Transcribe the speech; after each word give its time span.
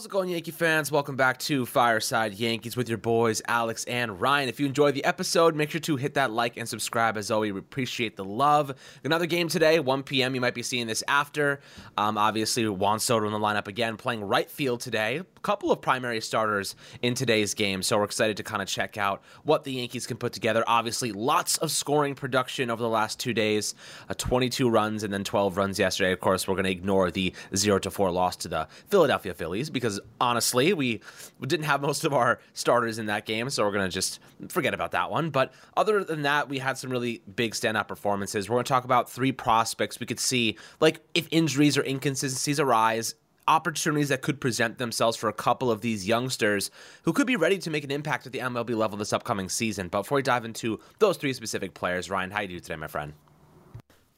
How's 0.00 0.06
it 0.06 0.12
going, 0.12 0.30
Yankee 0.30 0.50
fans? 0.50 0.90
Welcome 0.90 1.16
back 1.16 1.36
to 1.40 1.66
Fireside 1.66 2.32
Yankees 2.32 2.74
with 2.74 2.88
your 2.88 2.96
boys, 2.96 3.42
Alex 3.46 3.84
and 3.84 4.18
Ryan. 4.18 4.48
If 4.48 4.58
you 4.58 4.64
enjoyed 4.64 4.94
the 4.94 5.04
episode, 5.04 5.54
make 5.54 5.70
sure 5.70 5.80
to 5.82 5.96
hit 5.96 6.14
that 6.14 6.30
like 6.30 6.56
and 6.56 6.66
subscribe. 6.66 7.18
As 7.18 7.30
always, 7.30 7.52
we 7.52 7.58
appreciate 7.58 8.16
the 8.16 8.24
love. 8.24 8.74
Another 9.04 9.26
game 9.26 9.48
today, 9.48 9.78
1 9.78 10.02
p.m. 10.04 10.34
You 10.34 10.40
might 10.40 10.54
be 10.54 10.62
seeing 10.62 10.86
this 10.86 11.04
after. 11.06 11.60
Um, 11.98 12.16
obviously, 12.16 12.66
Juan 12.66 12.98
Soto 12.98 13.26
in 13.26 13.32
the 13.32 13.38
lineup 13.38 13.68
again, 13.68 13.98
playing 13.98 14.24
right 14.24 14.50
field 14.50 14.80
today. 14.80 15.20
Couple 15.42 15.72
of 15.72 15.80
primary 15.80 16.20
starters 16.20 16.76
in 17.00 17.14
today's 17.14 17.54
game, 17.54 17.82
so 17.82 17.96
we're 17.96 18.04
excited 18.04 18.36
to 18.36 18.42
kind 18.42 18.60
of 18.60 18.68
check 18.68 18.98
out 18.98 19.22
what 19.42 19.64
the 19.64 19.72
Yankees 19.72 20.06
can 20.06 20.18
put 20.18 20.34
together. 20.34 20.62
Obviously, 20.66 21.12
lots 21.12 21.56
of 21.58 21.70
scoring 21.70 22.14
production 22.14 22.70
over 22.70 22.82
the 22.82 22.88
last 22.88 23.18
two 23.18 23.32
days 23.32 23.74
uh, 24.10 24.14
22 24.14 24.68
runs 24.68 25.02
and 25.02 25.12
then 25.12 25.24
12 25.24 25.56
runs 25.56 25.78
yesterday. 25.78 26.12
Of 26.12 26.20
course, 26.20 26.46
we're 26.46 26.56
going 26.56 26.64
to 26.64 26.70
ignore 26.70 27.10
the 27.10 27.32
0 27.56 27.78
to 27.78 27.90
4 27.90 28.10
loss 28.10 28.36
to 28.36 28.48
the 28.48 28.68
Philadelphia 28.88 29.32
Phillies 29.32 29.70
because 29.70 29.98
honestly, 30.20 30.74
we 30.74 31.00
didn't 31.40 31.64
have 31.64 31.80
most 31.80 32.04
of 32.04 32.12
our 32.12 32.40
starters 32.52 32.98
in 32.98 33.06
that 33.06 33.24
game, 33.24 33.48
so 33.48 33.64
we're 33.64 33.72
going 33.72 33.88
to 33.88 33.94
just 33.94 34.20
forget 34.48 34.74
about 34.74 34.90
that 34.92 35.10
one. 35.10 35.30
But 35.30 35.54
other 35.74 36.04
than 36.04 36.22
that, 36.22 36.50
we 36.50 36.58
had 36.58 36.76
some 36.76 36.90
really 36.90 37.22
big 37.34 37.52
standout 37.52 37.88
performances. 37.88 38.50
We're 38.50 38.56
going 38.56 38.64
to 38.64 38.68
talk 38.68 38.84
about 38.84 39.10
three 39.10 39.32
prospects 39.32 39.98
we 40.00 40.06
could 40.06 40.20
see, 40.20 40.58
like 40.80 41.00
if 41.14 41.26
injuries 41.30 41.78
or 41.78 41.84
inconsistencies 41.84 42.60
arise, 42.60 43.14
opportunities 43.50 44.10
that 44.10 44.22
could 44.22 44.40
present 44.40 44.78
themselves 44.78 45.16
for 45.16 45.28
a 45.28 45.32
couple 45.32 45.72
of 45.72 45.80
these 45.80 46.06
youngsters 46.06 46.70
who 47.02 47.12
could 47.12 47.26
be 47.26 47.34
ready 47.34 47.58
to 47.58 47.68
make 47.68 47.82
an 47.82 47.90
impact 47.90 48.24
at 48.24 48.32
the 48.32 48.38
MLB 48.38 48.76
level 48.76 48.96
this 48.96 49.12
upcoming 49.12 49.48
season. 49.48 49.88
But 49.88 50.02
before 50.02 50.16
we 50.16 50.22
dive 50.22 50.44
into 50.44 50.78
those 51.00 51.16
three 51.16 51.32
specific 51.32 51.74
players, 51.74 52.08
Ryan, 52.08 52.30
how 52.30 52.42
you 52.42 52.48
do 52.48 52.60
today, 52.60 52.76
my 52.76 52.86
friend? 52.86 53.12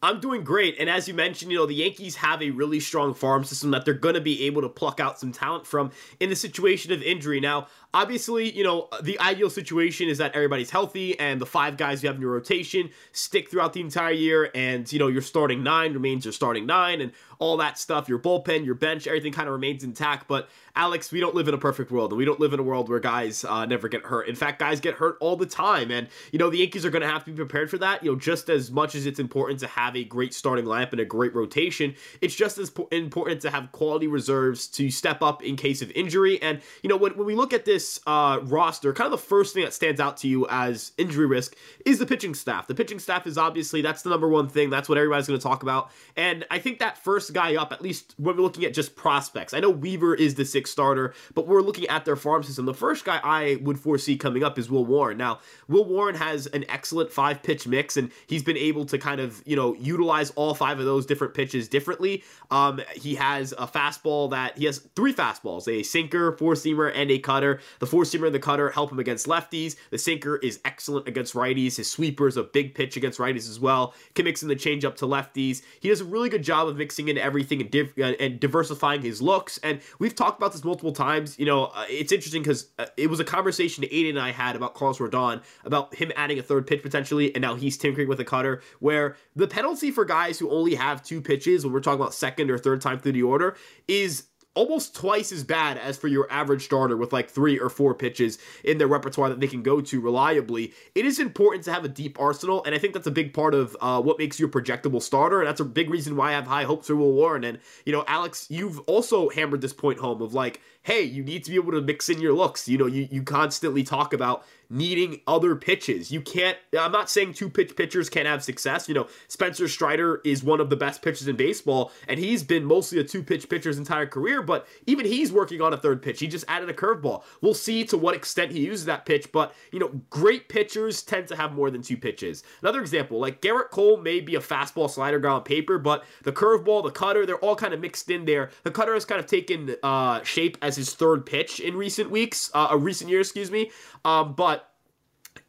I'm 0.04 0.18
doing 0.18 0.42
great. 0.42 0.74
And 0.80 0.90
as 0.90 1.06
you 1.06 1.14
mentioned, 1.14 1.52
you 1.52 1.58
know, 1.58 1.66
the 1.66 1.74
Yankees 1.74 2.16
have 2.16 2.42
a 2.42 2.50
really 2.50 2.80
strong 2.80 3.14
farm 3.14 3.44
system 3.44 3.70
that 3.70 3.84
they're 3.84 3.94
going 3.94 4.16
to 4.16 4.20
be 4.20 4.44
able 4.46 4.60
to 4.62 4.68
pluck 4.68 4.98
out 4.98 5.20
some 5.20 5.30
talent 5.30 5.64
from 5.64 5.92
in 6.18 6.28
the 6.28 6.34
situation 6.34 6.90
of 6.90 7.00
injury. 7.02 7.38
Now, 7.38 7.68
obviously, 7.94 8.50
you 8.50 8.64
know, 8.64 8.88
the 9.00 9.18
ideal 9.20 9.48
situation 9.48 10.08
is 10.08 10.18
that 10.18 10.34
everybody's 10.34 10.70
healthy 10.70 11.18
and 11.20 11.40
the 11.40 11.46
five 11.46 11.76
guys 11.76 12.02
you 12.02 12.08
have 12.08 12.16
in 12.16 12.22
your 12.22 12.32
rotation 12.32 12.90
stick 13.12 13.48
throughout 13.48 13.74
the 13.74 13.80
entire 13.80 14.10
year. 14.10 14.50
And, 14.56 14.92
you 14.92 14.98
know, 14.98 15.06
your 15.06 15.22
starting 15.22 15.62
nine 15.62 15.92
remains 15.92 16.24
your 16.24 16.32
starting 16.32 16.66
nine 16.66 17.00
and 17.00 17.12
all 17.38 17.56
that 17.56 17.78
stuff, 17.78 18.08
your 18.08 18.18
bullpen, 18.18 18.64
your 18.64 18.74
bench, 18.74 19.06
everything 19.06 19.32
kind 19.32 19.48
of 19.48 19.52
remains 19.52 19.84
intact. 19.84 20.26
But, 20.26 20.48
Alex, 20.74 21.12
we 21.12 21.20
don't 21.20 21.34
live 21.34 21.48
in 21.48 21.54
a 21.54 21.58
perfect 21.58 21.90
world 21.90 22.12
and 22.12 22.18
we 22.18 22.24
don't 22.24 22.40
live 22.40 22.52
in 22.52 22.60
a 22.60 22.62
world 22.62 22.88
where 22.88 23.00
guys 23.00 23.44
uh, 23.44 23.66
never 23.66 23.88
get 23.88 24.04
hurt. 24.04 24.28
In 24.28 24.34
fact, 24.34 24.58
guys 24.58 24.80
get 24.80 24.94
hurt 24.94 25.16
all 25.20 25.36
the 25.36 25.46
time. 25.46 25.90
And, 25.90 26.08
you 26.32 26.38
know, 26.38 26.50
the 26.50 26.58
Yankees 26.58 26.84
are 26.84 26.90
going 26.90 27.02
to 27.02 27.08
have 27.08 27.24
to 27.24 27.30
be 27.30 27.36
prepared 27.36 27.70
for 27.70 27.78
that. 27.78 28.02
You 28.02 28.12
know, 28.12 28.18
just 28.18 28.48
as 28.48 28.70
much 28.70 28.94
as 28.94 29.06
it's 29.06 29.18
important 29.18 29.60
to 29.60 29.66
have 29.66 29.91
a 29.96 30.04
great 30.04 30.32
starting 30.32 30.64
lineup 30.64 30.92
and 30.92 31.00
a 31.00 31.04
great 31.04 31.34
rotation, 31.34 31.94
it's 32.20 32.34
just 32.34 32.58
as 32.58 32.72
important 32.90 33.42
to 33.42 33.50
have 33.50 33.70
quality 33.72 34.06
reserves 34.06 34.66
to 34.68 34.90
step 34.90 35.20
up 35.20 35.42
in 35.42 35.56
case 35.56 35.82
of 35.82 35.90
injury. 35.92 36.40
And, 36.40 36.60
you 36.82 36.88
know, 36.88 36.96
when, 36.96 37.16
when 37.16 37.26
we 37.26 37.34
look 37.34 37.52
at 37.52 37.64
this, 37.64 37.82
this 37.82 38.00
uh, 38.06 38.38
roster, 38.42 38.92
kind 38.92 39.06
of 39.06 39.12
the 39.12 39.26
first 39.26 39.54
thing 39.54 39.64
that 39.64 39.72
stands 39.72 40.00
out 40.00 40.18
to 40.18 40.28
you 40.28 40.46
as 40.50 40.92
injury 40.98 41.26
risk 41.26 41.56
is 41.84 41.98
the 41.98 42.06
pitching 42.06 42.34
staff. 42.34 42.66
The 42.66 42.74
pitching 42.74 42.98
staff 42.98 43.26
is 43.26 43.38
obviously 43.38 43.80
that's 43.82 44.02
the 44.02 44.10
number 44.10 44.28
one 44.28 44.48
thing. 44.48 44.70
That's 44.70 44.88
what 44.88 44.98
everybody's 44.98 45.26
going 45.26 45.38
to 45.38 45.42
talk 45.42 45.62
about. 45.62 45.90
And 46.16 46.44
I 46.50 46.58
think 46.58 46.78
that 46.78 46.98
first 46.98 47.32
guy 47.32 47.56
up, 47.56 47.72
at 47.72 47.80
least 47.80 48.14
when 48.18 48.36
we're 48.36 48.42
looking 48.42 48.64
at 48.64 48.74
just 48.74 48.94
prospects, 48.94 49.54
I 49.54 49.60
know 49.60 49.70
Weaver 49.70 50.14
is 50.14 50.34
the 50.34 50.44
sixth 50.44 50.72
starter, 50.72 51.14
but 51.34 51.46
we're 51.46 51.62
looking 51.62 51.86
at 51.88 52.04
their 52.04 52.16
farm 52.16 52.42
system. 52.42 52.66
The 52.66 52.74
first 52.74 53.04
guy 53.04 53.20
I 53.24 53.58
would 53.62 53.78
foresee 53.78 54.16
coming 54.16 54.44
up 54.44 54.58
is 54.58 54.70
Will 54.70 54.84
Warren. 54.84 55.16
Now, 55.16 55.40
Will 55.68 55.84
Warren 55.84 56.14
has 56.14 56.46
an 56.48 56.64
excellent 56.68 57.10
five 57.10 57.42
pitch 57.42 57.66
mix, 57.66 57.96
and 57.96 58.10
he's 58.26 58.42
been 58.42 58.56
able 58.56 58.84
to 58.86 58.98
kind 58.98 59.20
of 59.20 59.42
you 59.46 59.56
know 59.56 59.74
utilize 59.84 60.30
all 60.30 60.54
five 60.54 60.78
of 60.78 60.84
those 60.84 61.06
different 61.06 61.34
pitches 61.34 61.68
differently. 61.68 62.22
Um, 62.50 62.80
he 62.94 63.14
has 63.16 63.52
a 63.52 63.66
fastball 63.66 64.30
that 64.30 64.58
he 64.58 64.64
has 64.66 64.78
three 64.96 65.12
fastballs: 65.12 65.68
a 65.68 65.82
sinker, 65.82 66.32
four 66.32 66.54
seamer, 66.54 66.92
and 66.94 67.10
a 67.10 67.18
cutter. 67.18 67.60
The 67.78 67.86
four 67.86 68.04
seamer 68.04 68.26
and 68.26 68.34
the 68.34 68.38
cutter 68.38 68.70
help 68.70 68.92
him 68.92 68.98
against 68.98 69.26
lefties. 69.26 69.76
The 69.90 69.98
sinker 69.98 70.36
is 70.36 70.60
excellent 70.64 71.08
against 71.08 71.34
righties. 71.34 71.76
His 71.76 71.90
sweeper 71.90 72.28
is 72.28 72.36
a 72.36 72.42
big 72.42 72.74
pitch 72.74 72.96
against 72.96 73.18
righties 73.18 73.48
as 73.48 73.60
well. 73.60 73.94
Can 74.14 74.24
mix 74.24 74.42
in 74.42 74.48
the 74.48 74.56
changeup 74.56 74.96
to 74.96 75.06
lefties. 75.06 75.62
He 75.80 75.88
does 75.88 76.00
a 76.00 76.04
really 76.04 76.28
good 76.28 76.42
job 76.42 76.68
of 76.68 76.76
mixing 76.76 77.08
in 77.08 77.18
everything 77.18 77.60
and, 77.60 77.70
div- 77.70 77.94
uh, 77.98 78.14
and 78.20 78.40
diversifying 78.40 79.02
his 79.02 79.20
looks. 79.22 79.58
And 79.58 79.80
we've 79.98 80.14
talked 80.14 80.38
about 80.38 80.52
this 80.52 80.64
multiple 80.64 80.92
times. 80.92 81.38
You 81.38 81.46
know, 81.46 81.66
uh, 81.66 81.84
it's 81.88 82.12
interesting 82.12 82.42
because 82.42 82.68
uh, 82.78 82.86
it 82.96 83.08
was 83.08 83.20
a 83.20 83.24
conversation 83.24 83.84
Aiden 83.84 84.10
and 84.10 84.18
I 84.18 84.30
had 84.30 84.56
about 84.56 84.74
Carlos 84.74 84.98
Rodon 84.98 85.42
about 85.64 85.94
him 85.94 86.12
adding 86.16 86.38
a 86.38 86.42
third 86.42 86.66
pitch 86.66 86.82
potentially, 86.82 87.34
and 87.34 87.42
now 87.42 87.54
he's 87.54 87.76
tinkering 87.76 88.08
with 88.08 88.20
a 88.20 88.24
cutter. 88.24 88.62
Where 88.80 89.16
the 89.34 89.46
penalty 89.46 89.71
for 89.80 90.04
guys 90.04 90.38
who 90.38 90.50
only 90.50 90.74
have 90.74 91.02
two 91.02 91.20
pitches, 91.20 91.64
when 91.64 91.72
we're 91.72 91.80
talking 91.80 92.00
about 92.00 92.14
second 92.14 92.50
or 92.50 92.58
third 92.58 92.80
time 92.80 92.98
through 92.98 93.12
the 93.12 93.22
order, 93.22 93.56
is 93.88 94.24
almost 94.54 94.94
twice 94.94 95.32
as 95.32 95.42
bad 95.42 95.78
as 95.78 95.96
for 95.96 96.08
your 96.08 96.30
average 96.30 96.64
starter 96.64 96.96
with 96.96 97.12
like 97.12 97.30
three 97.30 97.58
or 97.58 97.70
four 97.70 97.94
pitches 97.94 98.38
in 98.64 98.76
their 98.78 98.86
repertoire 98.86 99.30
that 99.30 99.40
they 99.40 99.46
can 99.46 99.62
go 99.62 99.80
to 99.80 100.00
reliably. 100.00 100.72
It 100.94 101.06
is 101.06 101.18
important 101.18 101.64
to 101.64 101.72
have 101.72 101.84
a 101.84 101.88
deep 101.88 102.20
arsenal, 102.20 102.62
and 102.64 102.74
I 102.74 102.78
think 102.78 102.92
that's 102.92 103.06
a 103.06 103.12
big 103.12 103.32
part 103.32 103.54
of 103.54 103.76
uh, 103.80 104.00
what 104.02 104.18
makes 104.18 104.38
you 104.38 104.46
a 104.46 104.50
projectable 104.50 105.00
starter, 105.00 105.40
and 105.40 105.48
that's 105.48 105.60
a 105.60 105.64
big 105.64 105.88
reason 105.88 106.16
why 106.16 106.28
I 106.28 106.32
have 106.32 106.46
high 106.46 106.64
hopes 106.64 106.88
for 106.88 106.96
Will 106.96 107.12
Warren. 107.12 107.44
And 107.44 107.58
you 107.86 107.92
know, 107.92 108.04
Alex, 108.06 108.46
you've 108.50 108.78
also 108.80 109.30
hammered 109.30 109.62
this 109.62 109.72
point 109.72 109.98
home 109.98 110.20
of 110.20 110.34
like, 110.34 110.60
hey, 110.82 111.02
you 111.02 111.22
need 111.22 111.44
to 111.44 111.50
be 111.50 111.56
able 111.56 111.72
to 111.72 111.80
mix 111.80 112.08
in 112.08 112.20
your 112.20 112.32
looks. 112.32 112.68
You 112.68 112.78
know, 112.78 112.86
you 112.86 113.08
you 113.10 113.22
constantly 113.22 113.82
talk 113.82 114.12
about 114.12 114.44
needing 114.72 115.20
other 115.26 115.54
pitches. 115.54 116.10
You 116.10 116.22
can't, 116.22 116.56
I'm 116.78 116.92
not 116.92 117.10
saying 117.10 117.34
two 117.34 117.50
pitch 117.50 117.76
pitchers 117.76 118.08
can't 118.08 118.26
have 118.26 118.42
success. 118.42 118.88
You 118.88 118.94
know, 118.94 119.06
Spencer 119.28 119.68
Strider 119.68 120.22
is 120.24 120.42
one 120.42 120.60
of 120.60 120.70
the 120.70 120.76
best 120.76 121.02
pitchers 121.02 121.28
in 121.28 121.36
baseball, 121.36 121.92
and 122.08 122.18
he's 122.18 122.42
been 122.42 122.64
mostly 122.64 122.98
a 122.98 123.04
two 123.04 123.22
pitch 123.22 123.50
pitcher 123.50 123.68
his 123.68 123.76
entire 123.76 124.06
career, 124.06 124.42
but 124.42 124.66
even 124.86 125.04
he's 125.04 125.30
working 125.30 125.60
on 125.60 125.74
a 125.74 125.76
third 125.76 126.00
pitch. 126.00 126.20
He 126.20 126.26
just 126.26 126.46
added 126.48 126.70
a 126.70 126.72
curveball. 126.72 127.22
We'll 127.42 127.52
see 127.52 127.84
to 127.84 127.98
what 127.98 128.14
extent 128.14 128.50
he 128.50 128.60
uses 128.60 128.86
that 128.86 129.04
pitch, 129.04 129.30
but, 129.30 129.54
you 129.72 129.78
know, 129.78 129.88
great 130.08 130.48
pitchers 130.48 131.02
tend 131.02 131.28
to 131.28 131.36
have 131.36 131.52
more 131.52 131.70
than 131.70 131.82
two 131.82 131.98
pitches. 131.98 132.42
Another 132.62 132.80
example, 132.80 133.20
like 133.20 133.42
Gerrit 133.42 133.70
Cole 133.70 133.98
may 133.98 134.20
be 134.20 134.36
a 134.36 134.40
fastball 134.40 134.88
slider 134.88 135.18
guy 135.18 135.28
on 135.28 135.42
paper, 135.42 135.78
but 135.78 136.04
the 136.22 136.32
curveball, 136.32 136.82
the 136.82 136.90
cutter, 136.90 137.26
they're 137.26 137.36
all 137.36 137.56
kind 137.56 137.74
of 137.74 137.80
mixed 137.80 138.10
in 138.10 138.24
there. 138.24 138.48
The 138.62 138.70
cutter 138.70 138.94
has 138.94 139.04
kind 139.04 139.20
of 139.20 139.26
taken 139.26 139.76
uh, 139.82 140.22
shape 140.22 140.56
as 140.62 140.71
his 140.76 140.94
third 140.94 141.26
pitch 141.26 141.60
in 141.60 141.76
recent 141.76 142.10
weeks, 142.10 142.50
uh, 142.54 142.68
a 142.70 142.76
recent 142.76 143.10
year, 143.10 143.20
excuse 143.20 143.50
me. 143.50 143.70
Um, 144.04 144.34
but 144.34 144.71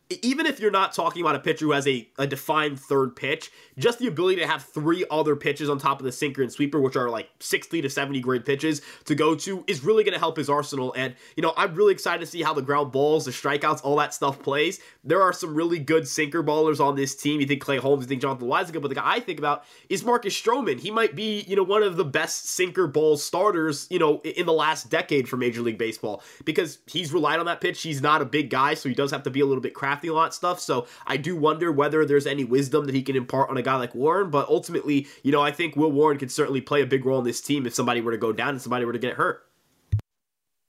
even 0.10 0.46
if 0.46 0.60
you're 0.60 0.72
not 0.72 0.94
talking 0.94 1.22
about 1.22 1.36
a 1.36 1.40
pitcher 1.40 1.66
who 1.66 1.72
has 1.72 1.88
a, 1.88 2.08
a 2.18 2.28
defined 2.28 2.80
third 2.80 3.16
pitch, 3.16 3.52
just 3.78 4.00
the 4.00 4.08
ability 4.08 4.42
to 4.42 4.48
have 4.48 4.64
three 4.64 5.06
other 5.10 5.36
pitches 5.36 5.70
on 5.70 5.80
top 5.80 6.00
of 6.00 6.06
the 6.06 6.12
sinker 6.12 6.42
and 6.42 6.52
sweeper, 6.52 6.80
which 6.80 6.96
are 6.96 7.10
like 7.10 7.30
60 7.40 7.82
to 7.82 7.90
70 7.90 8.20
grade 8.20 8.46
pitches 8.46 8.82
to 9.06 9.16
go 9.16 9.34
to, 9.36 9.64
is 9.68 9.84
really 9.84 10.04
going 10.04 10.14
to 10.14 10.20
help 10.20 10.38
his 10.38 10.50
arsenal. 10.50 10.94
And, 10.96 11.16
you 11.36 11.42
know, 11.42 11.54
I'm 11.58 11.74
really 11.74 11.94
excited 11.94 12.20
to 12.20 12.26
see 12.26 12.44
how 12.44 12.54
the 12.54 12.62
ground 12.62 12.92
balls, 12.92 13.26
the 13.26 13.32
strikeouts, 13.32 13.82
all 13.84 13.96
that 13.98 14.14
stuff 14.14 14.42
plays. 14.42 14.80
There 15.04 15.22
are 15.22 15.34
some 15.34 15.56
really 15.56 15.80
good 15.80 16.08
sinker 16.08 16.44
ballers 16.44 16.80
on 16.80 16.96
this 16.96 17.16
team. 17.16 17.40
You 17.40 17.48
think 17.48 17.62
Clay 17.62 17.78
Holmes, 17.78 18.04
you 18.04 18.08
think 18.08 18.22
Jonathan 18.22 18.48
Loáisiga, 18.48 18.82
but 18.82 18.90
the 18.90 18.96
guy 18.96 19.14
I 19.14 19.20
think 19.20 19.40
about 19.40 19.64
is 19.90 20.04
Marcus 20.04 20.40
Stroman. 20.40 20.80
He 20.80 20.92
might 20.92 21.16
be, 21.16 21.42
you 21.48 21.56
know, 21.56 21.64
one 21.64 21.82
of 21.82 21.96
the 21.96 22.06
best 22.06 22.50
sinker 22.50 22.88
ball 22.88 23.18
starters, 23.18 23.88
you 23.90 24.00
know, 24.00 24.22
in 24.22 24.46
the 24.46 24.54
last 24.54 24.90
decade 24.90 25.28
for 25.28 25.38
Major 25.38 25.62
League 25.62 25.78
Baseball 25.78 26.22
because 26.46 26.80
he's 26.88 27.14
relied 27.14 27.40
on 27.40 27.46
that 27.46 27.62
pitch. 27.62 27.82
He's 27.82 28.02
not 28.02 28.22
a 28.22 28.26
big 28.26 28.50
guy, 28.50 28.74
so 28.74 28.90
he 28.90 28.96
does 28.96 29.12
have 29.12 29.24
to 29.24 29.30
be 29.30 29.40
a 29.40 29.46
little 29.46 29.62
bit 29.62 29.74
crafty 29.74 29.93
a 30.02 30.14
lot 30.14 30.34
stuff. 30.34 30.60
So 30.60 30.88
I 31.06 31.18
do 31.18 31.36
wonder 31.36 31.72
whether 31.72 32.06
there's 32.06 32.28
any 32.28 32.44
wisdom 32.44 32.86
that 32.86 32.96
he 32.96 33.04
can 33.04 33.16
impart 33.16 33.50
on 33.50 33.58
a 33.58 33.62
guy 33.62 33.76
like 33.76 33.94
Warren. 33.94 34.30
But 34.30 34.48
ultimately, 34.50 35.08
you 35.24 35.32
know, 35.32 35.42
I 35.42 35.52
think 35.52 35.76
Will 35.76 35.92
Warren 35.92 36.18
could 36.18 36.32
certainly 36.32 36.62
play 36.62 36.82
a 36.82 36.86
big 36.86 37.06
role 37.06 37.20
in 37.20 37.26
this 37.26 37.42
team 37.42 37.66
if 37.66 37.74
somebody 37.74 38.02
were 38.02 38.12
to 38.12 38.18
go 38.18 38.34
down 38.34 38.50
and 38.50 38.62
somebody 38.62 38.86
were 38.86 38.94
to 38.94 39.00
get 39.00 39.14
hurt. 39.14 39.46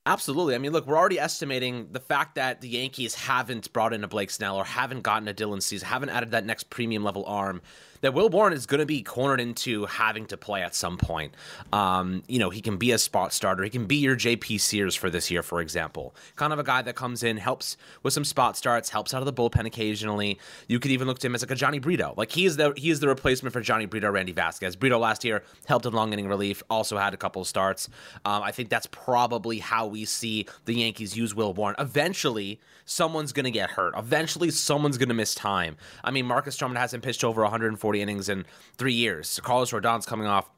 Absolutely. 0.07 0.55
I 0.55 0.59
mean, 0.59 0.73
look, 0.73 0.87
we're 0.87 0.99
already 0.99 1.19
estimating 1.19 1.89
the 1.91 2.01
fact 2.01 2.35
that 2.35 2.61
the 2.61 2.69
Yankees 2.69 3.15
haven't 3.15 3.73
brought 3.73 3.95
in 3.95 4.05
a 4.05 4.09
Blake 4.09 4.31
Snell 4.31 4.57
or 4.57 4.65
haven't 4.65 5.01
gotten 5.01 5.27
a 5.29 5.33
Dylan 5.33 5.63
Cease, 5.63 5.83
haven't 5.83 6.11
added 6.11 6.33
that 6.33 6.45
next 6.45 6.69
premium 6.69 7.03
level 7.03 7.25
arm 7.25 7.63
that 8.01 8.15
Will 8.15 8.29
Warren 8.29 8.53
is 8.53 8.67
going 8.67 8.81
to 8.81 8.87
be 8.87 9.03
cornered 9.03 9.41
into 9.41 9.87
having 9.87 10.27
to 10.27 10.37
play 10.37 10.63
at 10.63 10.75
some 10.75 10.97
point. 10.97 11.35
Um, 11.73 12.23
you 12.29 12.39
know, 12.39 12.51
he 12.51 12.61
can 12.61 12.77
be 12.77 12.93
a 12.93 12.99
spot 12.99 13.33
starter. 13.33 13.63
He 13.63 13.71
can 13.71 13.87
be 13.87 13.97
your 13.97 14.17
JP 14.17 14.61
Sears 14.61 14.95
for 14.95 15.11
this 15.11 15.31
year, 15.31 15.43
for 15.43 15.61
example. 15.61 16.15
Kind 16.37 16.53
of 16.53 16.59
a 16.59 16.65
guy 16.65 16.83
that 16.83 16.97
comes 16.97 17.23
in, 17.23 17.37
helps 17.37 17.77
with 18.03 18.13
some 18.13 18.25
spot 18.25 18.57
starts, 18.57 18.91
helps 18.91 19.15
out 19.15 19.23
of 19.23 19.27
the 19.27 19.33
bullpen 19.33 19.67
occasionally. 19.67 20.39
You 20.69 20.79
could 20.79 20.91
even 20.91 21.07
look 21.07 21.19
to 21.21 21.27
him 21.27 21.35
as 21.35 21.43
like 21.43 21.51
a 21.51 21.55
Jhony 21.55 21.81
Brito. 21.81 22.15
Like 22.17 22.31
he 22.31 22.45
is 22.47 22.57
the 22.57 22.73
he 22.77 22.91
is 22.91 23.01
the 23.01 23.09
replacement 23.09 23.53
for 23.53 23.61
Jhony 23.61 23.89
Brito, 23.89 24.11
Randy 24.11 24.33
Vasquez. 24.33 24.77
Brito 24.77 24.99
last 24.99 25.25
year 25.25 25.43
helped 25.67 25.87
in 25.87 25.93
long 25.93 26.13
inning 26.13 26.29
relief, 26.29 26.63
also 26.71 26.97
had 26.97 27.15
a 27.15 27.17
couple 27.17 27.45
starts. 27.45 27.89
Um, 28.25 28.43
I 28.43 28.53
think 28.53 28.69
that's 28.69 28.87
probably 28.87 29.59
how 29.59 29.87
we 29.87 30.05
see 30.05 30.47
the 30.65 30.75
Yankees 30.75 31.17
use 31.17 31.35
Will 31.35 31.53
Warren. 31.53 31.77
Eventually, 31.79 32.61
someone's 32.85 33.33
going 33.33 33.45
to 33.45 33.51
get 33.51 33.71
hurt. 33.71 33.95
Eventually, 33.97 34.51
someone's 34.51 34.99
going 34.99 35.09
to 35.09 35.15
miss 35.15 35.35
time. 35.35 35.77
I 36.03 36.11
mean, 36.11 36.27
Marcus 36.27 36.57
Stroman 36.57 36.77
hasn't 36.77 37.03
pitched 37.03 37.25
over 37.25 37.43
140 37.43 37.94
innings 38.01 38.29
in 38.29 38.45
three 38.77 38.93
years. 38.93 39.41
Carlos 39.43 39.73
Rodon's 39.73 40.07
coming 40.07 40.27
off 40.27 40.51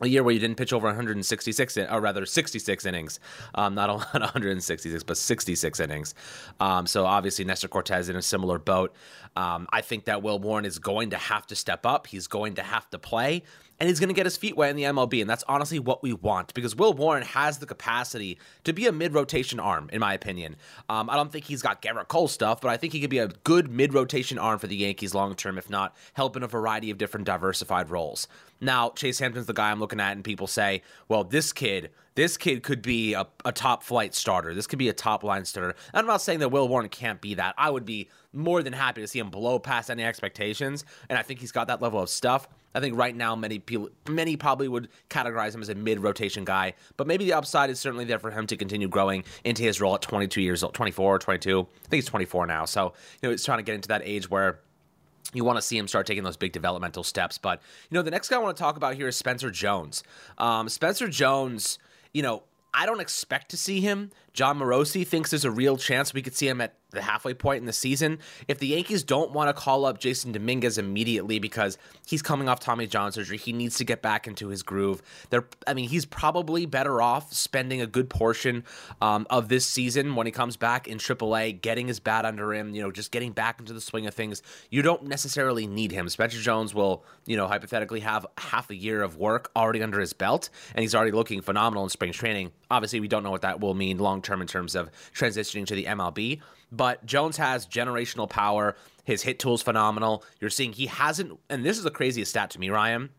a 0.00 0.08
year 0.08 0.22
where 0.22 0.34
you 0.34 0.40
didn't 0.40 0.56
pitch 0.56 0.72
over 0.72 0.86
166 0.86 1.78
or 1.78 2.00
rather 2.00 2.26
66 2.26 2.86
innings. 2.86 3.20
Um, 3.54 3.74
not 3.74 3.88
166 4.12 5.02
but 5.04 5.16
66 5.16 5.80
innings. 5.80 6.14
Um, 6.60 6.86
so 6.86 7.06
obviously 7.06 7.44
nestor 7.44 7.68
Cortes 7.68 8.08
in 8.08 8.16
a 8.16 8.22
similar 8.22 8.58
boat. 8.58 8.94
Um, 9.34 9.66
i 9.72 9.80
think 9.80 10.04
that 10.04 10.22
will 10.22 10.38
warren 10.38 10.66
is 10.66 10.78
going 10.78 11.10
to 11.10 11.16
have 11.16 11.46
to 11.46 11.56
step 11.56 11.86
up. 11.86 12.06
He's 12.06 12.26
going 12.26 12.54
to 12.54 12.62
have 12.62 12.88
to 12.90 12.98
play 12.98 13.42
and 13.82 13.88
he's 13.88 13.98
going 13.98 14.10
to 14.10 14.14
get 14.14 14.26
his 14.26 14.36
feet 14.36 14.56
wet 14.56 14.70
in 14.70 14.76
the 14.76 14.84
MLB. 14.84 15.20
And 15.20 15.28
that's 15.28 15.42
honestly 15.48 15.80
what 15.80 16.04
we 16.04 16.12
want 16.12 16.54
because 16.54 16.76
Will 16.76 16.92
Warren 16.92 17.24
has 17.24 17.58
the 17.58 17.66
capacity 17.66 18.38
to 18.62 18.72
be 18.72 18.86
a 18.86 18.92
mid 18.92 19.12
rotation 19.12 19.58
arm, 19.58 19.90
in 19.92 19.98
my 19.98 20.14
opinion. 20.14 20.54
Um, 20.88 21.10
I 21.10 21.16
don't 21.16 21.32
think 21.32 21.46
he's 21.46 21.62
got 21.62 21.82
Gerrit 21.82 22.06
Cole 22.06 22.28
stuff, 22.28 22.60
but 22.60 22.70
I 22.70 22.76
think 22.76 22.92
he 22.92 23.00
could 23.00 23.10
be 23.10 23.18
a 23.18 23.26
good 23.26 23.68
mid 23.68 23.92
rotation 23.92 24.38
arm 24.38 24.60
for 24.60 24.68
the 24.68 24.76
Yankees 24.76 25.16
long 25.16 25.34
term, 25.34 25.58
if 25.58 25.68
not 25.68 25.96
help 26.12 26.36
in 26.36 26.44
a 26.44 26.46
variety 26.46 26.92
of 26.92 26.98
different 26.98 27.26
diversified 27.26 27.90
roles. 27.90 28.28
Now, 28.60 28.90
Chase 28.90 29.18
Hampton's 29.18 29.46
the 29.46 29.52
guy 29.52 29.72
I'm 29.72 29.80
looking 29.80 29.98
at, 29.98 30.12
and 30.12 30.22
people 30.22 30.46
say, 30.46 30.82
well, 31.08 31.24
this 31.24 31.52
kid, 31.52 31.90
this 32.14 32.36
kid 32.36 32.62
could 32.62 32.82
be 32.82 33.14
a, 33.14 33.26
a 33.44 33.50
top 33.50 33.82
flight 33.82 34.14
starter. 34.14 34.54
This 34.54 34.68
could 34.68 34.78
be 34.78 34.90
a 34.90 34.92
top 34.92 35.24
line 35.24 35.44
starter. 35.44 35.74
And 35.92 35.98
I'm 35.98 36.06
not 36.06 36.22
saying 36.22 36.38
that 36.38 36.50
Will 36.50 36.68
Warren 36.68 36.88
can't 36.88 37.20
be 37.20 37.34
that. 37.34 37.56
I 37.58 37.68
would 37.68 37.84
be 37.84 38.10
more 38.32 38.62
than 38.62 38.74
happy 38.74 39.00
to 39.00 39.08
see 39.08 39.18
him 39.18 39.30
blow 39.30 39.58
past 39.58 39.90
any 39.90 40.04
expectations, 40.04 40.84
and 41.08 41.18
I 41.18 41.22
think 41.22 41.40
he's 41.40 41.50
got 41.50 41.66
that 41.66 41.82
level 41.82 42.00
of 42.00 42.08
stuff. 42.08 42.46
I 42.74 42.80
think 42.80 42.96
right 42.96 43.14
now 43.14 43.36
many 43.36 43.58
people, 43.58 43.90
many 44.08 44.36
probably 44.36 44.68
would 44.68 44.88
categorize 45.10 45.54
him 45.54 45.62
as 45.62 45.68
a 45.68 45.74
mid-rotation 45.74 46.44
guy, 46.44 46.74
but 46.96 47.06
maybe 47.06 47.24
the 47.24 47.34
upside 47.34 47.70
is 47.70 47.78
certainly 47.80 48.04
there 48.04 48.18
for 48.18 48.30
him 48.30 48.46
to 48.46 48.56
continue 48.56 48.88
growing 48.88 49.24
into 49.44 49.62
his 49.62 49.80
role 49.80 49.94
at 49.94 50.02
22 50.02 50.40
years 50.40 50.62
old, 50.62 50.74
24 50.74 51.14
or 51.14 51.18
22. 51.18 51.60
I 51.60 51.88
think 51.88 52.02
he's 52.02 52.06
24 52.06 52.46
now, 52.46 52.64
so 52.64 52.94
you 53.20 53.28
know 53.28 53.30
he's 53.30 53.44
trying 53.44 53.58
to 53.58 53.64
get 53.64 53.74
into 53.74 53.88
that 53.88 54.02
age 54.04 54.30
where 54.30 54.60
you 55.34 55.44
want 55.44 55.56
to 55.56 55.62
see 55.62 55.78
him 55.78 55.88
start 55.88 56.06
taking 56.06 56.24
those 56.24 56.36
big 56.36 56.52
developmental 56.52 57.02
steps. 57.02 57.38
But 57.38 57.60
you 57.90 57.94
know, 57.96 58.02
the 58.02 58.10
next 58.10 58.28
guy 58.28 58.36
I 58.36 58.38
want 58.38 58.56
to 58.56 58.60
talk 58.60 58.76
about 58.76 58.94
here 58.94 59.08
is 59.08 59.16
Spencer 59.16 59.50
Jones. 59.50 60.02
Um, 60.38 60.68
Spencer 60.68 61.08
Jones, 61.08 61.78
you 62.12 62.22
know, 62.22 62.42
I 62.74 62.86
don't 62.86 63.00
expect 63.00 63.50
to 63.50 63.56
see 63.56 63.80
him. 63.80 64.10
Jon 64.32 64.58
Morosi 64.58 65.06
thinks 65.06 65.30
there's 65.30 65.44
a 65.44 65.50
real 65.50 65.76
chance 65.76 66.14
we 66.14 66.22
could 66.22 66.34
see 66.34 66.48
him 66.48 66.60
at 66.60 66.74
the 66.92 67.02
halfway 67.02 67.34
point 67.34 67.60
in 67.60 67.66
the 67.66 67.72
season. 67.72 68.18
If 68.48 68.58
the 68.58 68.68
Yankees 68.68 69.02
don't 69.02 69.32
want 69.32 69.48
to 69.48 69.52
call 69.52 69.84
up 69.84 69.98
Jasson 69.98 70.32
Dominguez 70.32 70.78
immediately 70.78 71.38
because 71.38 71.78
he's 72.06 72.22
coming 72.22 72.48
off 72.48 72.60
Tommy 72.60 72.86
John 72.86 73.12
surgery, 73.12 73.38
he 73.38 73.52
needs 73.52 73.76
to 73.78 73.84
get 73.84 74.02
back 74.02 74.26
into 74.26 74.48
his 74.48 74.62
groove. 74.62 75.02
There, 75.30 75.46
I 75.66 75.74
mean, 75.74 75.88
he's 75.88 76.04
probably 76.04 76.66
better 76.66 77.02
off 77.02 77.32
spending 77.32 77.80
a 77.80 77.86
good 77.86 78.10
portion 78.10 78.64
um, 79.00 79.26
of 79.30 79.48
this 79.48 79.66
season 79.66 80.14
when 80.14 80.26
he 80.26 80.32
comes 80.32 80.56
back 80.56 80.86
in 80.86 80.98
AAA, 80.98 81.60
getting 81.60 81.88
his 81.88 82.00
bat 82.00 82.24
under 82.24 82.52
him, 82.54 82.74
you 82.74 82.82
know, 82.82 82.90
just 82.90 83.10
getting 83.10 83.32
back 83.32 83.58
into 83.58 83.72
the 83.72 83.80
swing 83.80 84.06
of 84.06 84.14
things. 84.14 84.42
You 84.70 84.82
don't 84.82 85.04
necessarily 85.04 85.66
need 85.66 85.92
him. 85.92 86.08
Spencer 86.08 86.40
Jones 86.40 86.74
will, 86.74 87.04
you 87.26 87.36
know, 87.36 87.46
hypothetically 87.46 88.00
have 88.00 88.26
half 88.38 88.70
a 88.70 88.74
year 88.74 89.02
of 89.02 89.16
work 89.16 89.50
already 89.56 89.82
under 89.82 90.00
his 90.00 90.12
belt, 90.12 90.50
and 90.74 90.82
he's 90.82 90.94
already 90.94 91.12
looking 91.12 91.40
phenomenal 91.40 91.84
in 91.84 91.90
spring 91.90 92.12
training. 92.12 92.52
Obviously, 92.70 93.00
we 93.00 93.08
don't 93.08 93.22
know 93.22 93.30
what 93.30 93.42
that 93.42 93.60
will 93.60 93.74
mean 93.74 93.98
long 93.98 94.22
term 94.22 94.40
in 94.40 94.46
terms 94.46 94.74
of 94.74 94.90
transitioning 95.14 95.66
to 95.66 95.74
the 95.74 95.84
MLB. 95.84 96.40
Jones 97.04 97.36
has 97.36 97.66
generational 97.66 98.28
power. 98.28 98.76
His 99.04 99.22
hit 99.22 99.38
tool's 99.38 99.62
phenomenal. 99.62 100.24
You're 100.40 100.50
seeing 100.50 100.72
he 100.72 100.86
hasn't, 100.86 101.38
and 101.50 101.64
this 101.64 101.78
is 101.78 101.84
the 101.84 101.90
craziest 101.90 102.30
stat 102.30 102.50
to 102.50 102.60
me, 102.60 102.70
Ryan. 102.70 103.10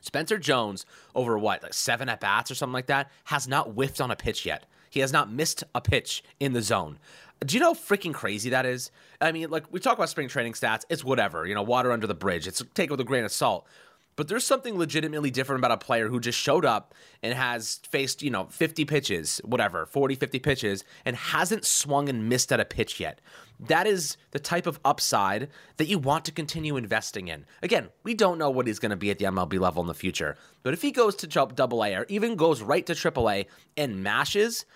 Spencer 0.00 0.36
Jones, 0.36 0.84
over 1.14 1.38
what, 1.38 1.62
like 1.62 1.74
seven 1.74 2.08
at 2.08 2.20
bats 2.20 2.50
or 2.50 2.54
something 2.54 2.74
like 2.74 2.86
that, 2.86 3.10
has 3.24 3.46
not 3.46 3.74
whiffed 3.74 4.00
on 4.00 4.10
a 4.10 4.16
pitch 4.16 4.44
yet. 4.44 4.66
He 4.90 5.00
has 5.00 5.12
not 5.12 5.32
missed 5.32 5.64
a 5.74 5.80
pitch 5.80 6.22
in 6.40 6.52
the 6.52 6.60
zone. 6.60 6.98
Do 7.44 7.56
you 7.56 7.60
know 7.60 7.72
how 7.72 7.78
freaking 7.78 8.12
crazy 8.12 8.50
that 8.50 8.66
is? 8.66 8.90
I 9.20 9.32
mean, 9.32 9.48
like 9.50 9.64
we 9.72 9.80
talk 9.80 9.96
about 9.96 10.10
spring 10.10 10.28
training 10.28 10.52
stats, 10.52 10.84
it's 10.88 11.04
whatever, 11.04 11.46
you 11.46 11.54
know, 11.54 11.62
water 11.62 11.92
under 11.92 12.06
the 12.06 12.14
bridge. 12.14 12.46
It's 12.46 12.62
take 12.74 12.88
it 12.88 12.90
with 12.90 13.00
a 13.00 13.04
grain 13.04 13.24
of 13.24 13.32
salt. 13.32 13.66
But 14.14 14.28
there's 14.28 14.44
something 14.44 14.76
legitimately 14.76 15.30
different 15.30 15.60
about 15.60 15.72
a 15.72 15.78
player 15.78 16.08
who 16.08 16.20
just 16.20 16.38
showed 16.38 16.64
up 16.64 16.94
and 17.22 17.32
has 17.34 17.80
faced, 17.88 18.22
you 18.22 18.30
know, 18.30 18.44
50 18.44 18.84
pitches, 18.84 19.40
whatever, 19.44 19.86
40, 19.86 20.16
50 20.16 20.38
pitches, 20.38 20.84
and 21.04 21.16
hasn't 21.16 21.64
swung 21.64 22.08
and 22.08 22.28
missed 22.28 22.52
at 22.52 22.60
a 22.60 22.64
pitch 22.64 23.00
yet. 23.00 23.20
That 23.58 23.86
is 23.86 24.16
the 24.32 24.38
type 24.38 24.66
of 24.66 24.80
upside 24.84 25.48
that 25.78 25.86
you 25.86 25.98
want 25.98 26.24
to 26.26 26.32
continue 26.32 26.76
investing 26.76 27.28
in. 27.28 27.46
Again, 27.62 27.88
we 28.02 28.12
don't 28.12 28.38
know 28.38 28.50
what 28.50 28.66
he's 28.66 28.78
going 28.78 28.90
to 28.90 28.96
be 28.96 29.10
at 29.10 29.18
the 29.18 29.26
MLB 29.26 29.58
level 29.58 29.82
in 29.82 29.86
the 29.86 29.94
future. 29.94 30.36
But 30.62 30.74
if 30.74 30.82
he 30.82 30.90
goes 30.90 31.14
to 31.16 31.26
double 31.26 31.84
A 31.84 31.94
or 31.94 32.06
even 32.08 32.36
goes 32.36 32.60
right 32.60 32.84
to 32.86 32.94
triple 32.94 33.30
A 33.30 33.46
and 33.76 34.02
mashes, 34.02 34.66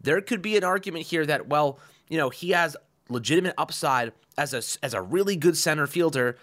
there 0.00 0.20
could 0.20 0.42
be 0.42 0.56
an 0.56 0.64
argument 0.64 1.06
here 1.06 1.24
that, 1.24 1.48
well, 1.48 1.78
you 2.08 2.18
know, 2.18 2.28
he 2.28 2.50
has 2.50 2.76
legitimate 3.08 3.54
upside 3.56 4.12
as 4.36 4.52
a, 4.52 4.84
as 4.84 4.92
a 4.94 5.00
really 5.00 5.36
good 5.36 5.56
center 5.56 5.86
fielder 5.86 6.36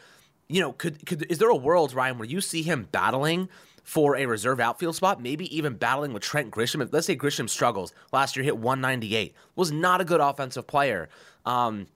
you 0.49 0.59
know, 0.59 0.73
could 0.73 1.05
could 1.05 1.25
is 1.29 1.37
there 1.37 1.49
a 1.49 1.55
world, 1.55 1.93
Ryan, 1.93 2.17
where 2.17 2.27
you 2.27 2.41
see 2.41 2.63
him 2.63 2.89
battling 2.91 3.47
for 3.83 4.17
a 4.17 4.25
reserve 4.25 4.59
outfield 4.59 4.95
spot, 4.95 5.21
maybe 5.21 5.55
even 5.55 5.75
battling 5.75 6.11
with 6.11 6.23
Trent 6.23 6.51
Grisham? 6.51 6.87
Let's 6.91 7.07
say 7.07 7.15
Grisham 7.15 7.47
struggles 7.47 7.93
last 8.11 8.35
year, 8.35 8.43
hit 8.43 8.57
198, 8.57 9.33
was 9.55 9.71
not 9.71 10.01
a 10.01 10.05
good 10.05 10.19
offensive 10.19 10.67
player. 10.67 11.07
Um, 11.45 11.87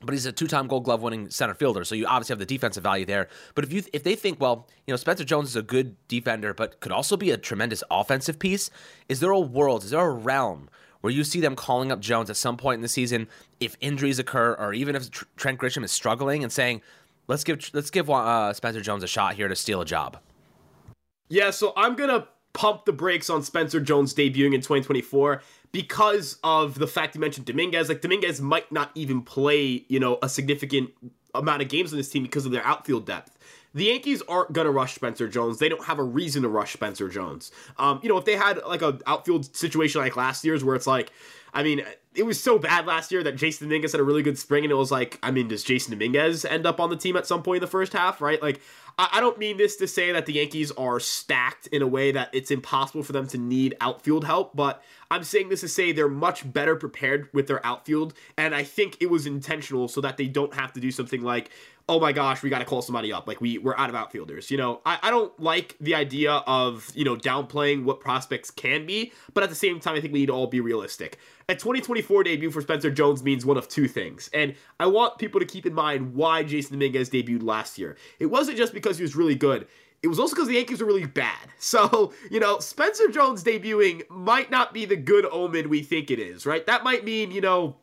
but 0.00 0.12
he's 0.12 0.26
a 0.26 0.32
two-time 0.32 0.68
Gold 0.68 0.84
Glove 0.84 1.02
winning 1.02 1.28
center 1.28 1.54
fielder, 1.54 1.82
so 1.82 1.96
you 1.96 2.06
obviously 2.06 2.32
have 2.32 2.38
the 2.38 2.46
defensive 2.46 2.84
value 2.84 3.04
there. 3.04 3.28
But 3.54 3.64
if 3.64 3.72
you 3.72 3.82
if 3.92 4.04
they 4.04 4.14
think, 4.14 4.40
well, 4.40 4.66
you 4.86 4.92
know, 4.92 4.96
Spencer 4.96 5.24
Jones 5.24 5.48
is 5.50 5.56
a 5.56 5.62
good 5.62 5.96
defender, 6.06 6.54
but 6.54 6.80
could 6.80 6.92
also 6.92 7.16
be 7.16 7.30
a 7.30 7.36
tremendous 7.36 7.82
offensive 7.90 8.38
piece, 8.38 8.70
is 9.08 9.20
there 9.20 9.30
a 9.30 9.40
world, 9.40 9.84
is 9.84 9.90
there 9.90 10.00
a 10.00 10.10
realm 10.10 10.70
where 11.00 11.12
you 11.12 11.24
see 11.24 11.40
them 11.40 11.56
calling 11.56 11.92
up 11.92 12.00
Jones 12.00 12.30
at 12.30 12.36
some 12.36 12.56
point 12.56 12.76
in 12.76 12.82
the 12.82 12.88
season 12.88 13.28
if 13.60 13.76
injuries 13.80 14.18
occur, 14.18 14.54
or 14.54 14.72
even 14.72 14.94
if 14.96 15.10
Trent 15.36 15.58
Grisham 15.58 15.84
is 15.84 15.92
struggling, 15.92 16.42
and 16.42 16.52
saying, 16.52 16.80
Let's 17.28 17.44
give 17.44 17.70
let's 17.74 17.90
give 17.90 18.10
uh, 18.10 18.52
Spencer 18.54 18.80
Jones 18.80 19.04
a 19.04 19.06
shot 19.06 19.34
here 19.34 19.48
to 19.48 19.54
steal 19.54 19.82
a 19.82 19.84
job. 19.84 20.18
Yeah, 21.28 21.50
so 21.50 21.74
I'm 21.76 21.94
gonna 21.94 22.26
pump 22.54 22.86
the 22.86 22.92
brakes 22.92 23.28
on 23.30 23.42
Spencer 23.42 23.80
Jones 23.80 24.14
debuting 24.14 24.54
in 24.54 24.62
2024 24.62 25.42
because 25.70 26.38
of 26.42 26.78
the 26.78 26.86
fact 26.86 27.14
you 27.14 27.20
mentioned 27.20 27.46
Dominguez. 27.46 27.88
Like 27.88 28.00
Dominguez 28.00 28.40
might 28.40 28.72
not 28.72 28.90
even 28.94 29.22
play, 29.22 29.84
you 29.88 30.00
know, 30.00 30.18
a 30.22 30.28
significant 30.28 30.90
amount 31.34 31.60
of 31.62 31.68
games 31.68 31.92
on 31.92 31.98
this 31.98 32.08
team 32.08 32.22
because 32.22 32.46
of 32.46 32.52
their 32.52 32.64
outfield 32.64 33.06
depth. 33.06 33.38
The 33.74 33.84
Yankees 33.84 34.22
aren't 34.28 34.52
gonna 34.52 34.70
rush 34.70 34.94
Spencer 34.94 35.28
Jones. 35.28 35.58
They 35.58 35.68
don't 35.68 35.84
have 35.84 35.98
a 35.98 36.04
reason 36.04 36.42
to 36.42 36.48
rush 36.48 36.72
Spencer 36.72 37.08
Jones. 37.08 37.52
Um, 37.78 38.00
you 38.02 38.08
know, 38.08 38.16
if 38.16 38.24
they 38.24 38.36
had 38.36 38.60
like 38.66 38.82
a 38.82 38.98
outfield 39.06 39.54
situation 39.54 40.00
like 40.00 40.16
last 40.16 40.44
year's 40.44 40.64
where 40.64 40.74
it's 40.74 40.86
like, 40.86 41.12
I 41.52 41.62
mean, 41.62 41.82
it 42.14 42.24
was 42.24 42.42
so 42.42 42.58
bad 42.58 42.86
last 42.86 43.12
year 43.12 43.22
that 43.22 43.36
Jasson 43.36 43.60
Dominguez 43.60 43.92
had 43.92 44.00
a 44.00 44.04
really 44.04 44.22
good 44.22 44.38
spring, 44.38 44.64
and 44.64 44.72
it 44.72 44.76
was 44.76 44.90
like, 44.90 45.18
I 45.22 45.30
mean, 45.30 45.48
does 45.48 45.64
Jasson 45.64 45.90
Dominguez 45.90 46.44
end 46.44 46.66
up 46.66 46.80
on 46.80 46.90
the 46.90 46.96
team 46.96 47.16
at 47.16 47.26
some 47.26 47.42
point 47.42 47.58
in 47.58 47.60
the 47.60 47.70
first 47.70 47.92
half, 47.92 48.20
right? 48.20 48.42
Like, 48.42 48.60
I 48.98 49.20
don't 49.20 49.38
mean 49.38 49.56
this 49.56 49.76
to 49.76 49.86
say 49.86 50.10
that 50.10 50.26
the 50.26 50.32
Yankees 50.32 50.72
are 50.72 50.98
stacked 50.98 51.68
in 51.68 51.82
a 51.82 51.86
way 51.86 52.10
that 52.10 52.30
it's 52.32 52.50
impossible 52.50 53.04
for 53.04 53.12
them 53.12 53.28
to 53.28 53.38
need 53.38 53.76
outfield 53.80 54.24
help, 54.24 54.56
but 54.56 54.82
I'm 55.10 55.22
saying 55.22 55.50
this 55.50 55.60
to 55.60 55.68
say 55.68 55.92
they're 55.92 56.08
much 56.08 56.52
better 56.52 56.74
prepared 56.74 57.28
with 57.32 57.46
their 57.46 57.64
outfield, 57.64 58.14
and 58.36 58.54
I 58.54 58.64
think 58.64 58.96
it 59.00 59.08
was 59.08 59.26
intentional 59.26 59.86
so 59.86 60.00
that 60.00 60.16
they 60.16 60.26
don't 60.26 60.52
have 60.54 60.72
to 60.72 60.80
do 60.80 60.90
something 60.90 61.22
like, 61.22 61.50
oh 61.88 61.98
my 61.98 62.12
gosh, 62.12 62.42
we 62.42 62.50
got 62.50 62.58
to 62.58 62.64
call 62.64 62.82
somebody 62.82 63.12
up. 63.12 63.26
Like 63.26 63.40
we 63.40 63.58
we're 63.58 63.76
out 63.76 63.88
of 63.88 63.96
outfielders. 63.96 64.50
You 64.50 64.58
know, 64.58 64.80
I, 64.84 64.98
I 65.02 65.10
don't 65.10 65.38
like 65.40 65.76
the 65.80 65.94
idea 65.94 66.32
of 66.32 66.90
you 66.94 67.04
know 67.04 67.16
downplaying 67.16 67.84
what 67.84 68.00
prospects 68.00 68.50
can 68.50 68.86
be, 68.86 69.12
but 69.34 69.42
at 69.42 69.48
the 69.48 69.56
same 69.56 69.80
time, 69.80 69.94
I 69.94 70.00
think 70.00 70.12
we 70.12 70.20
need 70.20 70.26
to 70.26 70.32
all 70.32 70.46
be 70.46 70.60
realistic. 70.60 71.18
A 71.48 71.54
2024 71.54 72.24
debut 72.24 72.50
for 72.50 72.60
Spencer 72.60 72.90
Jones 72.90 73.22
means 73.22 73.46
one 73.46 73.56
of 73.56 73.68
two 73.68 73.88
things, 73.88 74.28
and 74.34 74.54
I 74.78 74.86
want 74.86 75.18
people 75.18 75.40
to 75.40 75.46
keep 75.46 75.64
in 75.64 75.74
mind 75.74 76.14
why 76.14 76.44
Jasson 76.44 76.72
Dominguez 76.72 77.08
debuted 77.10 77.42
last 77.42 77.78
year. 77.78 77.96
It 78.18 78.26
wasn't 78.26 78.58
just 78.58 78.74
because 78.74 78.98
he 78.98 79.02
was 79.02 79.16
really 79.16 79.34
good. 79.34 79.66
It 80.00 80.06
was 80.06 80.20
also 80.20 80.36
because 80.36 80.46
the 80.46 80.54
Yankees 80.54 80.80
were 80.80 80.86
really 80.86 81.06
bad. 81.06 81.36
So, 81.60 82.12
you 82.30 82.38
know, 82.38 82.60
Spencer 82.60 83.08
Jones 83.08 83.42
debuting 83.42 84.08
might 84.08 84.48
not 84.48 84.72
be 84.72 84.84
the 84.84 84.94
good 84.94 85.26
omen 85.26 85.68
we 85.68 85.82
think 85.82 86.08
it 86.12 86.20
is, 86.20 86.46
right? 86.46 86.64
That 86.66 86.84
might 86.84 87.04
mean, 87.04 87.32
you 87.32 87.40
know, 87.40 87.74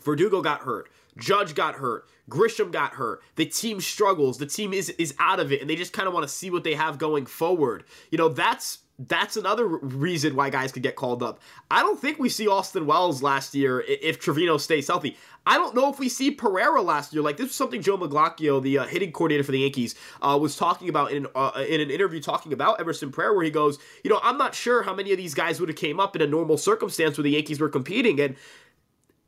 Verdugo 0.00 0.40
got 0.40 0.62
hurt. 0.62 0.88
Judge 1.18 1.54
got 1.54 1.74
hurt. 1.74 2.06
Grisham 2.30 2.72
got 2.72 2.92
hurt. 2.92 3.22
The 3.36 3.46
team 3.46 3.80
struggles. 3.80 4.38
The 4.38 4.46
team 4.46 4.72
is 4.72 4.90
is 4.90 5.14
out 5.18 5.40
of 5.40 5.52
it, 5.52 5.60
and 5.60 5.68
they 5.68 5.76
just 5.76 5.92
kind 5.92 6.08
of 6.08 6.14
want 6.14 6.26
to 6.26 6.32
see 6.32 6.50
what 6.50 6.64
they 6.64 6.74
have 6.74 6.98
going 6.98 7.26
forward. 7.26 7.84
You 8.10 8.18
know, 8.18 8.28
that's 8.28 8.78
that's 8.98 9.36
another 9.36 9.66
reason 9.66 10.36
why 10.36 10.50
guys 10.50 10.70
could 10.70 10.82
get 10.82 10.96
called 10.96 11.22
up. 11.22 11.40
I 11.70 11.80
don't 11.80 11.98
think 11.98 12.18
we 12.18 12.28
see 12.28 12.46
Austin 12.46 12.86
Wells 12.86 13.22
last 13.22 13.54
year 13.54 13.80
if 13.80 14.20
Trevino 14.20 14.58
stays 14.58 14.86
healthy. 14.86 15.16
I 15.44 15.56
don't 15.56 15.74
know 15.74 15.90
if 15.90 15.98
we 15.98 16.08
see 16.08 16.30
Pereira 16.30 16.82
last 16.82 17.12
year. 17.12 17.22
Like 17.22 17.36
this 17.36 17.48
was 17.48 17.56
something 17.56 17.82
Joe 17.82 17.98
Migliaccio, 17.98 18.62
the 18.62 18.78
uh, 18.78 18.84
hitting 18.86 19.10
coordinator 19.10 19.42
for 19.42 19.52
the 19.52 19.60
Yankees, 19.60 19.96
uh, 20.20 20.38
was 20.40 20.56
talking 20.56 20.88
about 20.88 21.10
in 21.10 21.26
uh, 21.34 21.64
in 21.68 21.80
an 21.80 21.90
interview 21.90 22.20
talking 22.20 22.52
about 22.52 22.80
Everson 22.80 23.10
Pereira, 23.10 23.34
where 23.34 23.44
he 23.44 23.50
goes, 23.50 23.78
you 24.04 24.10
know, 24.10 24.20
I'm 24.22 24.38
not 24.38 24.54
sure 24.54 24.82
how 24.82 24.94
many 24.94 25.10
of 25.10 25.18
these 25.18 25.34
guys 25.34 25.58
would 25.58 25.68
have 25.68 25.76
came 25.76 25.98
up 25.98 26.14
in 26.14 26.22
a 26.22 26.26
normal 26.26 26.56
circumstance 26.56 27.18
where 27.18 27.24
the 27.24 27.30
Yankees 27.30 27.58
were 27.60 27.68
competing, 27.68 28.20
and 28.20 28.36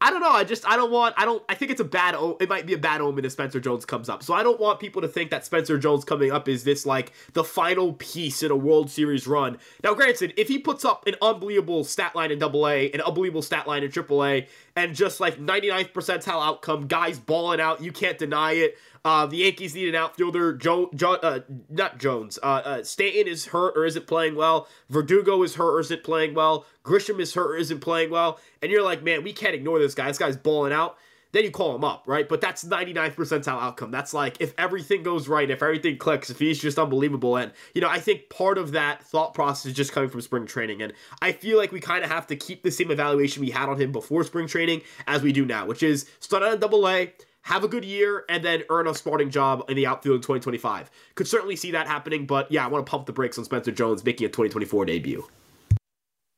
I 0.01 0.11
don't 0.11 0.21
know. 0.21 0.31
I 0.31 0.45
just 0.45 0.69
I 0.69 0.77
don't 0.77 0.91
want 0.91 1.15
I 1.17 1.25
don't 1.25 1.43
I 1.49 1.55
think 1.55 1.71
it's 1.71 1.81
a 1.81 1.85
bad 1.85 2.15
it 2.41 2.49
might 2.49 2.67
be 2.67 2.75
a 2.75 2.79
bad 2.79 3.01
omen 3.01 3.25
if 3.25 3.33
Spencer 3.33 3.61
Jones 3.61 3.87
comes 3.87 4.09
up. 4.09 4.23
So 4.23 4.35
I 4.35 4.43
don't 4.43 4.61
want 4.61 4.81
people 4.81 5.01
to 5.01 5.09
think 5.09 5.31
that 5.31 5.47
Spencer 5.47 5.79
Jones 5.79 6.05
coming 6.05 6.31
up 6.31 6.49
is 6.49 6.65
this 6.65 6.85
like 6.85 7.13
the 7.33 7.45
final 7.45 7.95
piece 7.95 8.43
in 8.43 8.51
a 8.51 8.57
World 8.57 8.91
Series 8.91 9.27
run. 9.27 9.59
Now, 9.83 9.95
granted, 9.95 10.35
if 10.37 10.49
he 10.49 10.59
puts 10.59 10.85
up 10.85 11.07
an 11.07 11.15
unbelievable 11.23 11.85
stat 11.85 12.15
line 12.15 12.31
in 12.31 12.39
Double 12.39 12.69
A, 12.69 12.91
an 12.91 13.01
unbelievable 13.01 13.43
stat 13.43 13.67
line 13.67 13.83
in 13.83 13.91
Triple 13.91 14.25
A, 14.25 14.47
and 14.77 14.95
just 14.95 15.21
like 15.21 15.39
99th 15.39 15.93
percentile 15.93 16.45
outcome, 16.45 16.87
guys 16.87 17.19
balling 17.19 17.61
out, 17.61 17.83
you 17.83 17.93
can't 17.93 18.19
deny 18.19 18.53
it. 18.53 18.77
Uh, 19.05 19.27
the 19.27 19.37
Yankees 19.39 19.75
need 19.75 19.89
an 19.89 19.95
outfielder. 19.95 20.55
Joe, 20.55 20.91
jo- 20.95 21.15
uh, 21.23 21.41
not 21.69 21.99
Jones. 21.99 22.39
Uh, 22.43 22.63
uh, 22.65 22.83
Stanton 22.83 23.27
is 23.27 23.47
hurt 23.47 23.77
or 23.77 23.85
isn't 23.85 24.07
playing 24.07 24.35
well. 24.35 24.67
Verdugo 24.89 25.43
is 25.43 25.57
hurt 25.57 25.75
or 25.75 25.81
isn't 25.81 26.03
playing 26.05 26.35
well. 26.35 26.65
Grisham 26.85 27.21
is 27.21 27.35
hurt 27.35 27.51
or 27.51 27.57
isn't 27.57 27.81
playing 27.81 28.11
well. 28.11 28.41
And 28.63 28.73
you're 28.73 28.83
like, 28.83 29.03
man, 29.03 29.23
we 29.23 29.33
can't 29.33 29.55
ignore 29.55 29.79
this 29.79 29.95
guy. 29.95 30.09
This 30.09 30.19
guy's 30.19 30.37
balling 30.37 30.73
out 30.73 30.97
then 31.35 31.43
you 31.43 31.51
call 31.51 31.75
him 31.75 31.83
up, 31.83 32.05
right? 32.07 32.29
But 32.29 32.41
that's 32.41 32.65
99th 32.65 33.17
percentile 33.17 33.61
outcome. 33.61 33.91
That's 33.91 34.15
like 34.15 34.37
if 34.39 34.55
everything 34.57 35.03
goes 35.03 35.27
right, 35.27 35.51
if 35.51 35.65
everything 35.65 35.99
clicks, 35.99 36.31
if 36.31 36.39
he's 36.39 36.61
just 36.61 36.79
unbelievable. 36.79 37.37
And, 37.37 37.51
you 37.75 37.81
know, 37.81 37.89
I 37.89 37.99
think 37.99 38.31
part 38.31 38.57
of 38.57 38.71
that 38.73 39.03
thought 39.03 39.35
process 39.35 39.67
is 39.67 39.75
just 39.75 39.91
coming 39.91 40.09
from 40.09 40.21
spring 40.21 40.47
training. 40.47 40.81
And 40.81 40.93
I 41.21 41.33
feel 41.33 41.59
like 41.59 41.73
we 41.73 41.81
kind 41.81 42.05
of 42.05 42.11
have 42.11 42.29
to 42.29 42.37
keep 42.37 42.63
the 42.63 42.71
same 42.71 42.93
evaluation 42.93 43.43
we 43.43 43.51
had 43.51 43.69
on 43.69 43.81
him 43.81 43.91
before 43.91 44.23
spring 44.23 44.47
training 44.47 44.83
as 45.09 45.23
we 45.23 45.33
do 45.33 45.45
now, 45.45 45.67
which 45.67 45.83
is 45.83 46.09
start 46.21 46.45
in 46.45 46.61
double 46.61 46.89
A, 46.89 47.13
have 47.45 47.63
a 47.63 47.69
good 47.69 47.85
year, 47.85 48.25
and 48.29 48.43
then 48.43 48.63
earn 48.71 48.87
a 48.87 48.95
starting 48.95 49.31
job 49.31 49.65
in 49.69 49.77
the 49.77 49.87
outfield 49.87 50.17
in 50.17 50.23
2025. 50.23 50.91
Could 51.15 51.29
certainly 51.29 51.57
see 51.57 51.71
that 51.73 51.87
happening, 51.87 52.27
but 52.27 52.51
yeah, 52.51 52.65
I 52.65 52.69
want 52.69 52.85
to 52.85 52.91
pump 52.91 53.07
the 53.07 53.13
brakes 53.13 53.39
on 53.39 53.45
Spencer 53.45 53.71
Jones 53.71 54.05
making 54.05 54.27
a 54.27 54.29
2024 54.29 54.87
debut. 54.87 55.27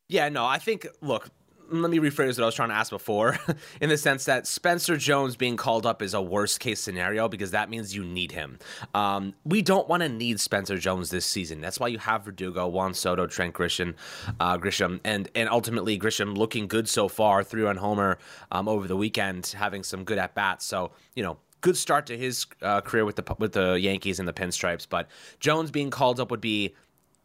Yeah, 0.09 0.29
no, 0.29 0.45
I 0.45 0.59
think, 0.59 0.87
look, 1.01 1.31
let 1.71 1.91
me 1.91 1.99
rephrase 1.99 2.39
what 2.39 2.43
I 2.43 2.47
was 2.47 2.55
trying 2.55 2.69
to 2.69 2.75
ask 2.75 2.91
before 2.91 3.39
in 3.81 3.89
the 3.89 3.99
sense 3.99 4.25
that 4.27 4.47
Spencer 4.47 4.97
Jones 4.97 5.37
being 5.37 5.57
called 5.57 5.87
up 5.87 6.03
is 6.03 6.15
a 6.15 6.23
worst 6.23 6.61
case 6.61 6.81
scenario 6.81 7.29
because 7.29 7.51
that 7.51 7.71
means 7.71 7.95
you 7.95 8.05
need 8.05 8.33
him. 8.33 8.59
Um, 8.95 9.35
we 9.45 9.63
don't 9.63 9.89
want 9.89 10.03
to 10.03 10.09
need 10.09 10.41
Spencer 10.41 10.79
Jones 10.79 11.11
this 11.11 11.27
season. 11.27 11.61
That's 11.61 11.81
why 11.81 11.89
you 11.89 11.99
have 11.99 12.25
Verdugo, 12.25 12.67
Juan 12.69 12.95
Soto, 12.95 13.27
Trent 13.27 13.55
Grisham, 13.55 13.95
uh, 14.41 14.59
Grisham, 14.59 15.01
and 15.05 15.29
and 15.35 15.49
ultimately 15.49 15.99
Grisham 15.99 16.37
looking 16.37 16.67
good 16.67 16.89
so 16.89 17.09
far, 17.09 17.43
three 17.43 17.63
run 17.63 17.77
homer 17.77 18.19
um, 18.51 18.69
over 18.69 18.87
the 18.87 18.97
weekend, 18.97 19.47
having 19.47 19.83
some 19.83 20.05
good 20.05 20.19
at 20.19 20.35
bats. 20.35 20.65
So 20.65 20.93
you 21.15 21.23
know 21.23 21.39
good 21.61 21.77
start 21.77 22.07
to 22.07 22.17
his 22.17 22.47
uh, 22.63 22.81
career 22.81 23.05
with 23.05 23.17
the 23.17 23.35
with 23.39 23.53
the 23.53 23.75
Yankees 23.75 24.19
and 24.19 24.29
the 24.29 24.33
Pinstripes. 24.33 24.87
But 24.89 25.09
Jones 25.41 25.71
being 25.71 25.91
called 25.91 26.21
up 26.21 26.31
would 26.31 26.41
be 26.41 26.75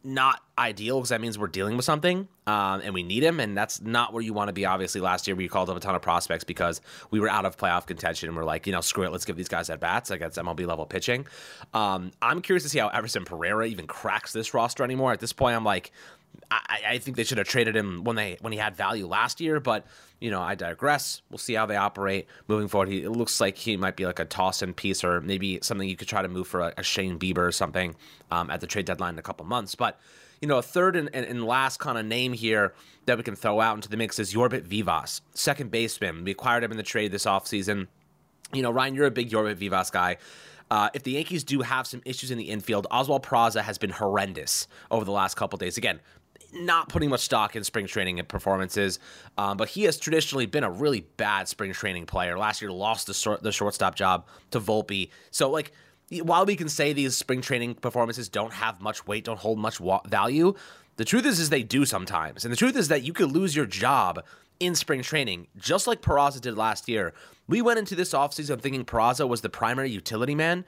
not 0.04 0.42
ideal 0.58 0.98
because 0.98 1.10
that 1.10 1.20
means 1.20 1.38
we're 1.38 1.46
dealing 1.46 1.76
with 1.76 1.84
something 1.84 2.28
um, 2.46 2.80
and 2.84 2.92
we 2.92 3.02
need 3.02 3.22
him. 3.22 3.40
And 3.40 3.56
that's 3.56 3.80
not 3.80 4.12
where 4.12 4.22
you 4.22 4.32
want 4.32 4.48
to 4.48 4.52
be. 4.52 4.64
Obviously, 4.66 5.00
last 5.00 5.26
year 5.26 5.34
we 5.34 5.48
called 5.48 5.70
up 5.70 5.76
a 5.76 5.80
ton 5.80 5.94
of 5.94 6.02
prospects 6.02 6.44
because 6.44 6.80
we 7.10 7.20
were 7.20 7.28
out 7.28 7.44
of 7.44 7.56
playoff 7.56 7.86
contention 7.86 8.28
and 8.28 8.36
we're 8.36 8.44
like, 8.44 8.66
you 8.66 8.72
know, 8.72 8.80
screw 8.80 9.04
it, 9.04 9.12
let's 9.12 9.24
give 9.24 9.36
these 9.36 9.48
guys 9.48 9.70
at 9.70 9.80
bats. 9.80 10.10
That's 10.10 10.38
MLB 10.38 10.66
level 10.66 10.86
pitching. 10.86 11.26
Um, 11.72 12.12
I'm 12.20 12.42
curious 12.42 12.62
to 12.64 12.68
see 12.68 12.78
how 12.78 12.88
Everson 12.88 13.24
Pereira 13.24 13.66
even 13.66 13.86
cracks 13.86 14.32
this 14.32 14.54
roster 14.54 14.84
anymore. 14.84 15.12
At 15.12 15.20
this 15.20 15.32
point, 15.32 15.56
I'm 15.56 15.64
like, 15.64 15.92
I, 16.50 16.80
I 16.88 16.98
think 16.98 17.16
they 17.16 17.24
should 17.24 17.38
have 17.38 17.46
traded 17.46 17.76
him 17.76 18.04
when 18.04 18.16
they 18.16 18.36
when 18.40 18.52
he 18.52 18.58
had 18.58 18.76
value 18.76 19.06
last 19.06 19.40
year, 19.40 19.60
but 19.60 19.86
you 20.20 20.30
know, 20.30 20.40
I 20.40 20.54
digress. 20.54 21.20
We'll 21.30 21.38
see 21.38 21.54
how 21.54 21.66
they 21.66 21.76
operate 21.76 22.26
moving 22.46 22.68
forward. 22.68 22.88
He, 22.88 23.02
it 23.02 23.10
looks 23.10 23.40
like 23.40 23.56
he 23.56 23.76
might 23.76 23.96
be 23.96 24.06
like 24.06 24.18
a 24.18 24.24
toss-in 24.24 24.72
piece, 24.72 25.02
or 25.02 25.20
maybe 25.20 25.58
something 25.62 25.88
you 25.88 25.96
could 25.96 26.08
try 26.08 26.22
to 26.22 26.28
move 26.28 26.46
for 26.46 26.60
a, 26.60 26.74
a 26.78 26.82
Shane 26.82 27.18
Bieber 27.18 27.38
or 27.38 27.52
something 27.52 27.96
um, 28.30 28.48
at 28.50 28.60
the 28.60 28.66
trade 28.66 28.86
deadline 28.86 29.14
in 29.14 29.18
a 29.18 29.22
couple 29.22 29.44
months. 29.46 29.74
But 29.74 29.98
you 30.42 30.48
know, 30.48 30.58
a 30.58 30.62
third 30.62 30.96
and, 30.96 31.08
and, 31.14 31.24
and, 31.24 31.44
last 31.44 31.78
kind 31.78 31.96
of 31.96 32.04
name 32.04 32.32
here 32.32 32.74
that 33.06 33.16
we 33.16 33.22
can 33.22 33.36
throw 33.36 33.60
out 33.60 33.76
into 33.76 33.88
the 33.88 33.96
mix 33.96 34.18
is 34.18 34.34
Jorbit 34.34 34.62
Vivas, 34.62 35.22
second 35.34 35.70
baseman. 35.70 36.24
We 36.24 36.32
acquired 36.32 36.64
him 36.64 36.72
in 36.72 36.76
the 36.76 36.82
trade 36.82 37.12
this 37.12 37.26
offseason. 37.26 37.86
You 38.52 38.62
know, 38.62 38.72
Ryan, 38.72 38.94
you're 38.96 39.06
a 39.06 39.10
big 39.10 39.30
Jorbit 39.30 39.54
Vivas 39.54 39.90
guy. 39.90 40.16
Uh, 40.68 40.90
if 40.94 41.04
the 41.04 41.12
Yankees 41.12 41.44
do 41.44 41.60
have 41.60 41.86
some 41.86 42.02
issues 42.04 42.32
in 42.32 42.38
the 42.38 42.44
infield, 42.44 42.88
Oswald 42.90 43.22
Peraza 43.22 43.62
has 43.62 43.78
been 43.78 43.90
horrendous 43.90 44.66
over 44.90 45.04
the 45.04 45.12
last 45.12 45.36
couple 45.36 45.56
days. 45.58 45.78
Again, 45.78 46.00
not 46.52 46.88
putting 46.88 47.08
much 47.08 47.20
stock 47.20 47.54
in 47.54 47.62
spring 47.62 47.86
training 47.86 48.18
and 48.18 48.28
performances, 48.28 48.98
um, 49.38 49.56
but 49.56 49.68
he 49.68 49.84
has 49.84 49.96
traditionally 49.96 50.46
been 50.46 50.64
a 50.64 50.70
really 50.70 51.02
bad 51.16 51.46
spring 51.46 51.72
training 51.72 52.06
player. 52.06 52.36
Last 52.36 52.60
year, 52.60 52.72
lost 52.72 53.06
the, 53.06 53.38
the 53.42 53.52
shortstop 53.52 53.94
job 53.94 54.26
to 54.50 54.60
Volpe. 54.60 55.10
So, 55.30 55.50
like, 55.50 55.72
while 56.20 56.44
we 56.44 56.56
can 56.56 56.68
say 56.68 56.92
these 56.92 57.16
spring 57.16 57.40
training 57.40 57.76
performances 57.76 58.28
don't 58.28 58.52
have 58.52 58.80
much 58.80 59.06
weight, 59.06 59.24
don't 59.24 59.38
hold 59.38 59.58
much 59.58 59.80
wa- 59.80 60.02
value, 60.06 60.54
the 60.96 61.04
truth 61.04 61.24
is, 61.24 61.40
is 61.40 61.50
they 61.50 61.62
do 61.62 61.84
sometimes. 61.84 62.44
And 62.44 62.52
the 62.52 62.56
truth 62.56 62.76
is 62.76 62.88
that 62.88 63.02
you 63.02 63.12
could 63.12 63.32
lose 63.32 63.56
your 63.56 63.66
job 63.66 64.22
in 64.60 64.74
spring 64.74 65.02
training, 65.02 65.48
just 65.56 65.86
like 65.86 66.02
Peraza 66.02 66.40
did 66.40 66.56
last 66.56 66.88
year. 66.88 67.14
We 67.48 67.62
went 67.62 67.78
into 67.78 67.94
this 67.94 68.12
offseason 68.12 68.60
thinking 68.60 68.84
Peraza 68.84 69.28
was 69.28 69.40
the 69.40 69.48
primary 69.48 69.90
utility 69.90 70.34
man. 70.34 70.64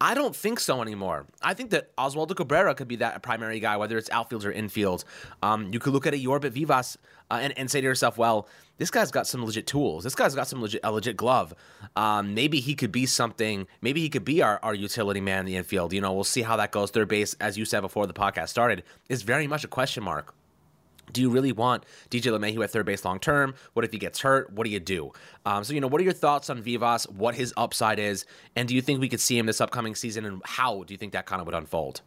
I 0.00 0.14
don't 0.14 0.36
think 0.36 0.60
so 0.60 0.80
anymore. 0.80 1.26
I 1.42 1.54
think 1.54 1.70
that 1.70 1.94
Oswaldo 1.96 2.36
Cabrera 2.36 2.74
could 2.74 2.86
be 2.86 2.96
that 2.96 3.20
primary 3.22 3.58
guy, 3.58 3.76
whether 3.76 3.98
it's 3.98 4.10
outfield 4.10 4.44
or 4.44 4.52
infield. 4.52 5.04
Um, 5.42 5.72
you 5.72 5.80
could 5.80 5.92
look 5.92 6.06
at 6.06 6.14
a 6.14 6.18
Jorbit 6.18 6.50
Vivas 6.50 6.98
uh, 7.30 7.38
and, 7.42 7.56
and 7.58 7.70
say 7.70 7.80
to 7.80 7.84
yourself, 7.84 8.18
well, 8.18 8.48
this 8.78 8.90
guy's 8.90 9.10
got 9.10 9.26
some 9.26 9.44
legit 9.44 9.66
tools. 9.66 10.04
This 10.04 10.14
guy's 10.14 10.34
got 10.34 10.46
some 10.46 10.62
legit, 10.62 10.80
a 10.84 10.92
legit 10.92 11.16
glove. 11.16 11.52
Um, 11.96 12.34
maybe 12.34 12.60
he 12.60 12.74
could 12.74 12.92
be 12.92 13.06
something. 13.06 13.66
Maybe 13.82 14.00
he 14.00 14.08
could 14.08 14.24
be 14.24 14.40
our, 14.40 14.60
our 14.62 14.74
utility 14.74 15.20
man 15.20 15.40
in 15.40 15.46
the 15.46 15.56
infield. 15.56 15.92
You 15.92 16.00
know, 16.00 16.12
we'll 16.12 16.24
see 16.24 16.42
how 16.42 16.56
that 16.56 16.70
goes. 16.70 16.90
Third 16.90 17.08
base, 17.08 17.34
as 17.34 17.58
you 17.58 17.64
said 17.64 17.80
before 17.80 18.06
the 18.06 18.14
podcast 18.14 18.48
started, 18.48 18.84
is 19.08 19.22
very 19.22 19.46
much 19.46 19.64
a 19.64 19.68
question 19.68 20.04
mark. 20.04 20.34
Do 21.12 21.20
you 21.20 21.30
really 21.30 21.52
want 21.52 21.84
DJ 22.10 22.32
LeMahieu 22.32 22.62
at 22.62 22.70
third 22.70 22.86
base 22.86 23.04
long 23.04 23.18
term? 23.18 23.54
What 23.72 23.84
if 23.84 23.92
he 23.92 23.98
gets 23.98 24.20
hurt? 24.20 24.52
What 24.52 24.64
do 24.64 24.70
you 24.70 24.80
do? 24.80 25.12
Um, 25.46 25.64
so, 25.64 25.72
you 25.72 25.80
know, 25.80 25.86
what 25.86 26.00
are 26.00 26.04
your 26.04 26.12
thoughts 26.12 26.50
on 26.50 26.62
Vivas, 26.62 27.04
what 27.08 27.34
his 27.34 27.54
upside 27.56 27.98
is, 27.98 28.26
and 28.56 28.68
do 28.68 28.74
you 28.74 28.82
think 28.82 29.00
we 29.00 29.08
could 29.08 29.20
see 29.20 29.38
him 29.38 29.46
this 29.46 29.60
upcoming 29.60 29.94
season, 29.94 30.24
and 30.24 30.42
how 30.44 30.82
do 30.84 30.92
you 30.92 30.98
think 30.98 31.12
that 31.12 31.26
kind 31.26 31.40
of 31.40 31.46
would 31.46 31.54
unfold? 31.54 32.02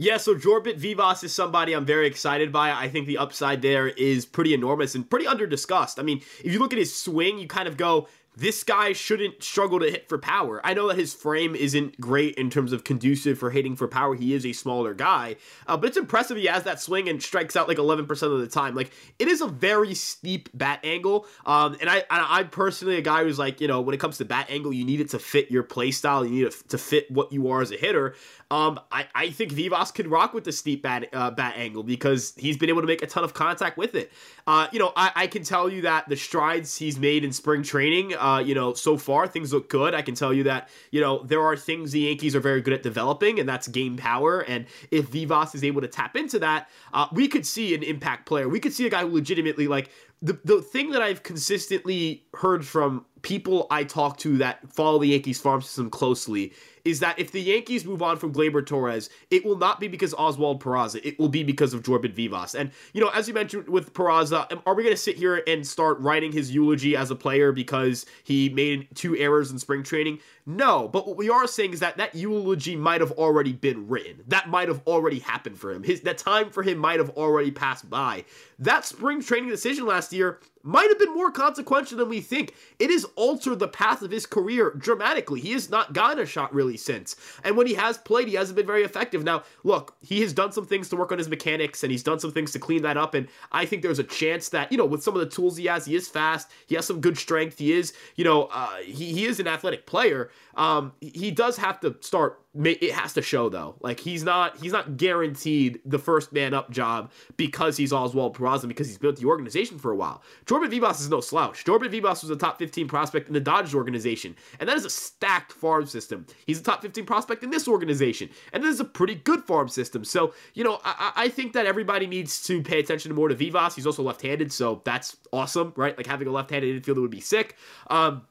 Yeah, 0.00 0.16
so 0.18 0.36
Jorbit 0.36 0.76
Vivas 0.76 1.24
is 1.24 1.34
somebody 1.34 1.72
I'm 1.72 1.84
very 1.84 2.06
excited 2.06 2.52
by. 2.52 2.70
I 2.70 2.88
think 2.88 3.08
the 3.08 3.18
upside 3.18 3.62
there 3.62 3.88
is 3.88 4.24
pretty 4.24 4.54
enormous 4.54 4.94
and 4.94 5.10
pretty 5.10 5.26
under 5.26 5.44
discussed. 5.44 5.98
I 5.98 6.04
mean, 6.04 6.18
if 6.44 6.52
you 6.52 6.60
look 6.60 6.72
at 6.72 6.78
his 6.78 6.94
swing, 6.94 7.36
you 7.40 7.48
kind 7.48 7.66
of 7.66 7.76
go, 7.76 8.06
this 8.38 8.62
guy 8.62 8.92
shouldn't 8.92 9.42
struggle 9.42 9.80
to 9.80 9.90
hit 9.90 10.08
for 10.08 10.16
power. 10.16 10.60
I 10.64 10.72
know 10.72 10.86
that 10.86 10.96
his 10.96 11.12
frame 11.12 11.56
isn't 11.56 12.00
great 12.00 12.36
in 12.36 12.50
terms 12.50 12.72
of 12.72 12.84
conducive 12.84 13.36
for 13.36 13.50
hitting 13.50 13.74
for 13.74 13.88
power. 13.88 14.14
He 14.14 14.32
is 14.32 14.46
a 14.46 14.52
smaller 14.52 14.94
guy, 14.94 15.34
uh, 15.66 15.76
but 15.76 15.88
it's 15.88 15.96
impressive 15.96 16.36
he 16.36 16.46
has 16.46 16.62
that 16.62 16.80
swing 16.80 17.08
and 17.08 17.20
strikes 17.20 17.56
out 17.56 17.66
like 17.66 17.78
11% 17.78 18.10
of 18.22 18.40
the 18.40 18.46
time. 18.46 18.76
Like 18.76 18.92
it 19.18 19.26
is 19.26 19.40
a 19.40 19.48
very 19.48 19.92
steep 19.92 20.50
bat 20.54 20.78
angle. 20.84 21.26
Um, 21.46 21.76
and 21.80 21.90
I, 21.90 22.04
I, 22.10 22.38
am 22.40 22.50
personally 22.50 22.96
a 22.96 23.02
guy 23.02 23.24
who's 23.24 23.40
like, 23.40 23.60
you 23.60 23.66
know, 23.66 23.80
when 23.80 23.92
it 23.92 23.98
comes 23.98 24.18
to 24.18 24.24
bat 24.24 24.46
angle, 24.50 24.72
you 24.72 24.84
need 24.84 25.00
it 25.00 25.10
to 25.10 25.18
fit 25.18 25.50
your 25.50 25.64
play 25.64 25.90
style. 25.90 26.24
You 26.24 26.30
need 26.30 26.46
it 26.46 26.54
to 26.68 26.78
fit 26.78 27.10
what 27.10 27.32
you 27.32 27.50
are 27.50 27.60
as 27.60 27.72
a 27.72 27.76
hitter. 27.76 28.14
Um, 28.50 28.80
I, 28.90 29.06
I 29.14 29.30
think 29.30 29.52
Vivas 29.52 29.90
can 29.90 30.08
rock 30.08 30.32
with 30.32 30.44
the 30.44 30.52
steep 30.52 30.82
bat, 30.82 31.08
uh, 31.12 31.30
bat 31.32 31.54
angle 31.56 31.82
because 31.82 32.34
he's 32.36 32.56
been 32.56 32.70
able 32.70 32.80
to 32.80 32.86
make 32.86 33.02
a 33.02 33.06
ton 33.06 33.24
of 33.24 33.34
contact 33.34 33.76
with 33.76 33.94
it. 33.94 34.10
Uh, 34.46 34.68
you 34.72 34.78
know, 34.78 34.92
I, 34.96 35.12
I 35.14 35.26
can 35.26 35.42
tell 35.42 35.68
you 35.68 35.82
that 35.82 36.08
the 36.08 36.16
strides 36.16 36.76
he's 36.76 36.98
made 36.98 37.24
in 37.24 37.32
spring 37.32 37.62
training, 37.62 38.14
uh, 38.14 38.27
you 38.36 38.54
know, 38.54 38.74
so 38.74 38.96
far 38.96 39.26
things 39.26 39.52
look 39.52 39.68
good. 39.68 39.94
I 39.94 40.02
can 40.02 40.14
tell 40.14 40.32
you 40.32 40.44
that, 40.44 40.68
you 40.90 41.00
know, 41.00 41.22
there 41.24 41.42
are 41.42 41.56
things 41.56 41.92
the 41.92 42.00
Yankees 42.00 42.34
are 42.36 42.40
very 42.40 42.60
good 42.60 42.74
at 42.74 42.82
developing, 42.82 43.40
and 43.40 43.48
that's 43.48 43.68
game 43.68 43.96
power. 43.96 44.40
And 44.40 44.66
if 44.90 45.06
Vivas 45.06 45.54
is 45.54 45.64
able 45.64 45.80
to 45.80 45.88
tap 45.88 46.16
into 46.16 46.38
that, 46.40 46.68
uh, 46.92 47.06
we 47.12 47.28
could 47.28 47.46
see 47.46 47.74
an 47.74 47.82
impact 47.82 48.26
player. 48.26 48.48
We 48.48 48.60
could 48.60 48.72
see 48.72 48.86
a 48.86 48.90
guy 48.90 49.02
who 49.02 49.14
legitimately 49.14 49.68
like 49.68 49.90
the 50.20 50.38
the 50.44 50.60
thing 50.60 50.90
that 50.90 51.02
I've 51.02 51.22
consistently 51.22 52.24
heard 52.34 52.66
from 52.66 53.06
people 53.22 53.66
I 53.70 53.84
talk 53.84 54.18
to 54.18 54.38
that 54.38 54.68
follow 54.72 54.98
the 54.98 55.08
Yankees 55.08 55.40
farm 55.40 55.62
system 55.62 55.90
closely 55.90 56.52
is 56.84 57.00
that 57.00 57.18
if 57.18 57.32
the 57.32 57.40
Yankees 57.40 57.84
move 57.84 58.02
on 58.02 58.16
from 58.16 58.32
Gleyber 58.32 58.64
Torres, 58.64 59.10
it 59.30 59.44
will 59.44 59.58
not 59.58 59.78
be 59.78 59.88
because 59.88 60.14
Oswald 60.14 60.62
Peraza. 60.62 61.00
It 61.04 61.18
will 61.18 61.28
be 61.28 61.42
because 61.42 61.74
of 61.74 61.82
Jorbit 61.82 62.12
Vivas. 62.14 62.54
And, 62.54 62.70
you 62.94 63.00
know, 63.00 63.08
as 63.08 63.28
you 63.28 63.34
mentioned 63.34 63.68
with 63.68 63.92
Peraza, 63.92 64.50
um, 64.50 64.62
are 64.64 64.74
we 64.74 64.82
going 64.82 64.94
to 64.94 65.00
sit 65.00 65.16
here 65.16 65.42
and 65.46 65.66
start 65.66 65.98
writing 66.00 66.32
his 66.32 66.50
eulogy 66.50 66.96
as 66.96 67.10
a 67.10 67.14
player 67.14 67.52
because 67.52 68.06
he 68.24 68.48
made 68.48 68.88
two 68.94 69.16
errors 69.16 69.50
in 69.50 69.58
spring 69.58 69.82
training? 69.82 70.18
No, 70.46 70.88
but 70.88 71.06
what 71.06 71.18
we 71.18 71.28
are 71.28 71.46
saying 71.46 71.74
is 71.74 71.80
that 71.80 71.98
that 71.98 72.14
eulogy 72.14 72.74
might 72.74 73.02
have 73.02 73.12
already 73.12 73.52
been 73.52 73.86
written. 73.86 74.22
That 74.28 74.48
might 74.48 74.68
have 74.68 74.80
already 74.86 75.18
happened 75.18 75.58
for 75.58 75.70
him. 75.70 75.82
His 75.82 76.00
that 76.02 76.16
time 76.16 76.48
for 76.48 76.62
him 76.62 76.78
might 76.78 77.00
have 77.00 77.10
already 77.10 77.50
passed 77.50 77.90
by. 77.90 78.24
That 78.58 78.86
spring 78.86 79.20
training 79.20 79.50
decision 79.50 79.84
last 79.84 80.10
year 80.10 80.40
might 80.68 80.88
have 80.88 80.98
been 80.98 81.14
more 81.14 81.30
consequential 81.30 81.96
than 81.96 82.10
we 82.10 82.20
think. 82.20 82.54
It 82.78 82.90
has 82.90 83.06
altered 83.16 83.58
the 83.58 83.68
path 83.68 84.02
of 84.02 84.10
his 84.10 84.26
career 84.26 84.74
dramatically. 84.76 85.40
He 85.40 85.52
has 85.52 85.70
not 85.70 85.94
gotten 85.94 86.18
a 86.18 86.26
shot 86.26 86.54
really 86.54 86.76
since. 86.76 87.16
And 87.42 87.56
when 87.56 87.66
he 87.66 87.72
has 87.74 87.96
played, 87.96 88.28
he 88.28 88.34
hasn't 88.34 88.56
been 88.56 88.66
very 88.66 88.84
effective. 88.84 89.24
Now, 89.24 89.44
look, 89.64 89.96
he 90.02 90.20
has 90.20 90.34
done 90.34 90.52
some 90.52 90.66
things 90.66 90.90
to 90.90 90.96
work 90.96 91.10
on 91.10 91.16
his 91.16 91.28
mechanics 91.28 91.82
and 91.82 91.90
he's 91.90 92.02
done 92.02 92.20
some 92.20 92.32
things 92.32 92.52
to 92.52 92.58
clean 92.58 92.82
that 92.82 92.98
up. 92.98 93.14
And 93.14 93.28
I 93.50 93.64
think 93.64 93.82
there's 93.82 93.98
a 93.98 94.04
chance 94.04 94.50
that, 94.50 94.70
you 94.70 94.76
know, 94.76 94.84
with 94.84 95.02
some 95.02 95.14
of 95.14 95.20
the 95.20 95.26
tools 95.26 95.56
he 95.56 95.64
has, 95.66 95.86
he 95.86 95.96
is 95.96 96.06
fast. 96.06 96.50
He 96.66 96.74
has 96.74 96.86
some 96.86 97.00
good 97.00 97.16
strength. 97.16 97.58
He 97.58 97.72
is, 97.72 97.94
you 98.16 98.24
know, 98.24 98.44
uh, 98.52 98.76
he, 98.76 99.12
he 99.12 99.24
is 99.24 99.40
an 99.40 99.46
athletic 99.46 99.86
player. 99.86 100.30
Um, 100.54 100.92
he 101.00 101.30
does 101.30 101.56
have 101.56 101.80
to 101.80 101.96
start 102.00 102.42
it 102.54 102.92
has 102.92 103.12
to 103.12 103.22
show 103.22 103.48
though. 103.48 103.76
Like 103.80 104.00
he's 104.00 104.24
not 104.24 104.56
he's 104.58 104.72
not 104.72 104.96
guaranteed 104.96 105.80
the 105.84 105.98
first 105.98 106.32
man 106.32 106.54
up 106.54 106.70
job 106.70 107.12
because 107.36 107.76
he's 107.76 107.92
Oswald 107.92 108.36
Peraza 108.36 108.66
because 108.66 108.88
he's 108.88 108.98
built 108.98 109.16
the 109.16 109.26
organization 109.26 109.78
for 109.78 109.92
a 109.92 109.96
while. 109.96 110.22
Jordan 110.46 110.70
Vivas 110.70 111.00
is 111.00 111.10
no 111.10 111.20
slouch. 111.20 111.64
Jordan 111.64 111.90
Vivas 111.90 112.22
was 112.22 112.30
a 112.30 112.36
top 112.36 112.58
15 112.58 112.88
prospect 112.88 113.28
in 113.28 113.34
the 113.34 113.40
Dodgers 113.40 113.74
organization, 113.74 114.34
and 114.60 114.68
that 114.68 114.76
is 114.76 114.84
a 114.84 114.90
stacked 114.90 115.52
farm 115.52 115.86
system. 115.86 116.26
He's 116.46 116.58
a 116.58 116.62
top 116.62 116.82
15 116.82 117.04
prospect 117.04 117.42
in 117.42 117.50
this 117.50 117.68
organization, 117.68 118.30
and 118.52 118.62
this 118.62 118.74
is 118.74 118.80
a 118.80 118.84
pretty 118.84 119.16
good 119.16 119.44
farm 119.44 119.68
system. 119.68 120.04
So 120.04 120.32
you 120.54 120.64
know 120.64 120.80
I, 120.84 121.12
I 121.16 121.28
think 121.28 121.52
that 121.52 121.66
everybody 121.66 122.06
needs 122.06 122.42
to 122.46 122.62
pay 122.62 122.80
attention 122.80 123.10
to 123.10 123.14
more 123.14 123.28
to 123.28 123.34
Vivas. 123.34 123.74
He's 123.74 123.86
also 123.86 124.02
left-handed, 124.02 124.52
so 124.52 124.80
that's 124.84 125.16
awesome, 125.32 125.74
right? 125.76 125.96
Like 125.96 126.06
having 126.06 126.28
a 126.28 126.32
left-handed 126.32 126.82
infielder 126.82 127.02
would 127.02 127.10
be 127.10 127.20
sick. 127.20 127.56
Um, 127.88 128.22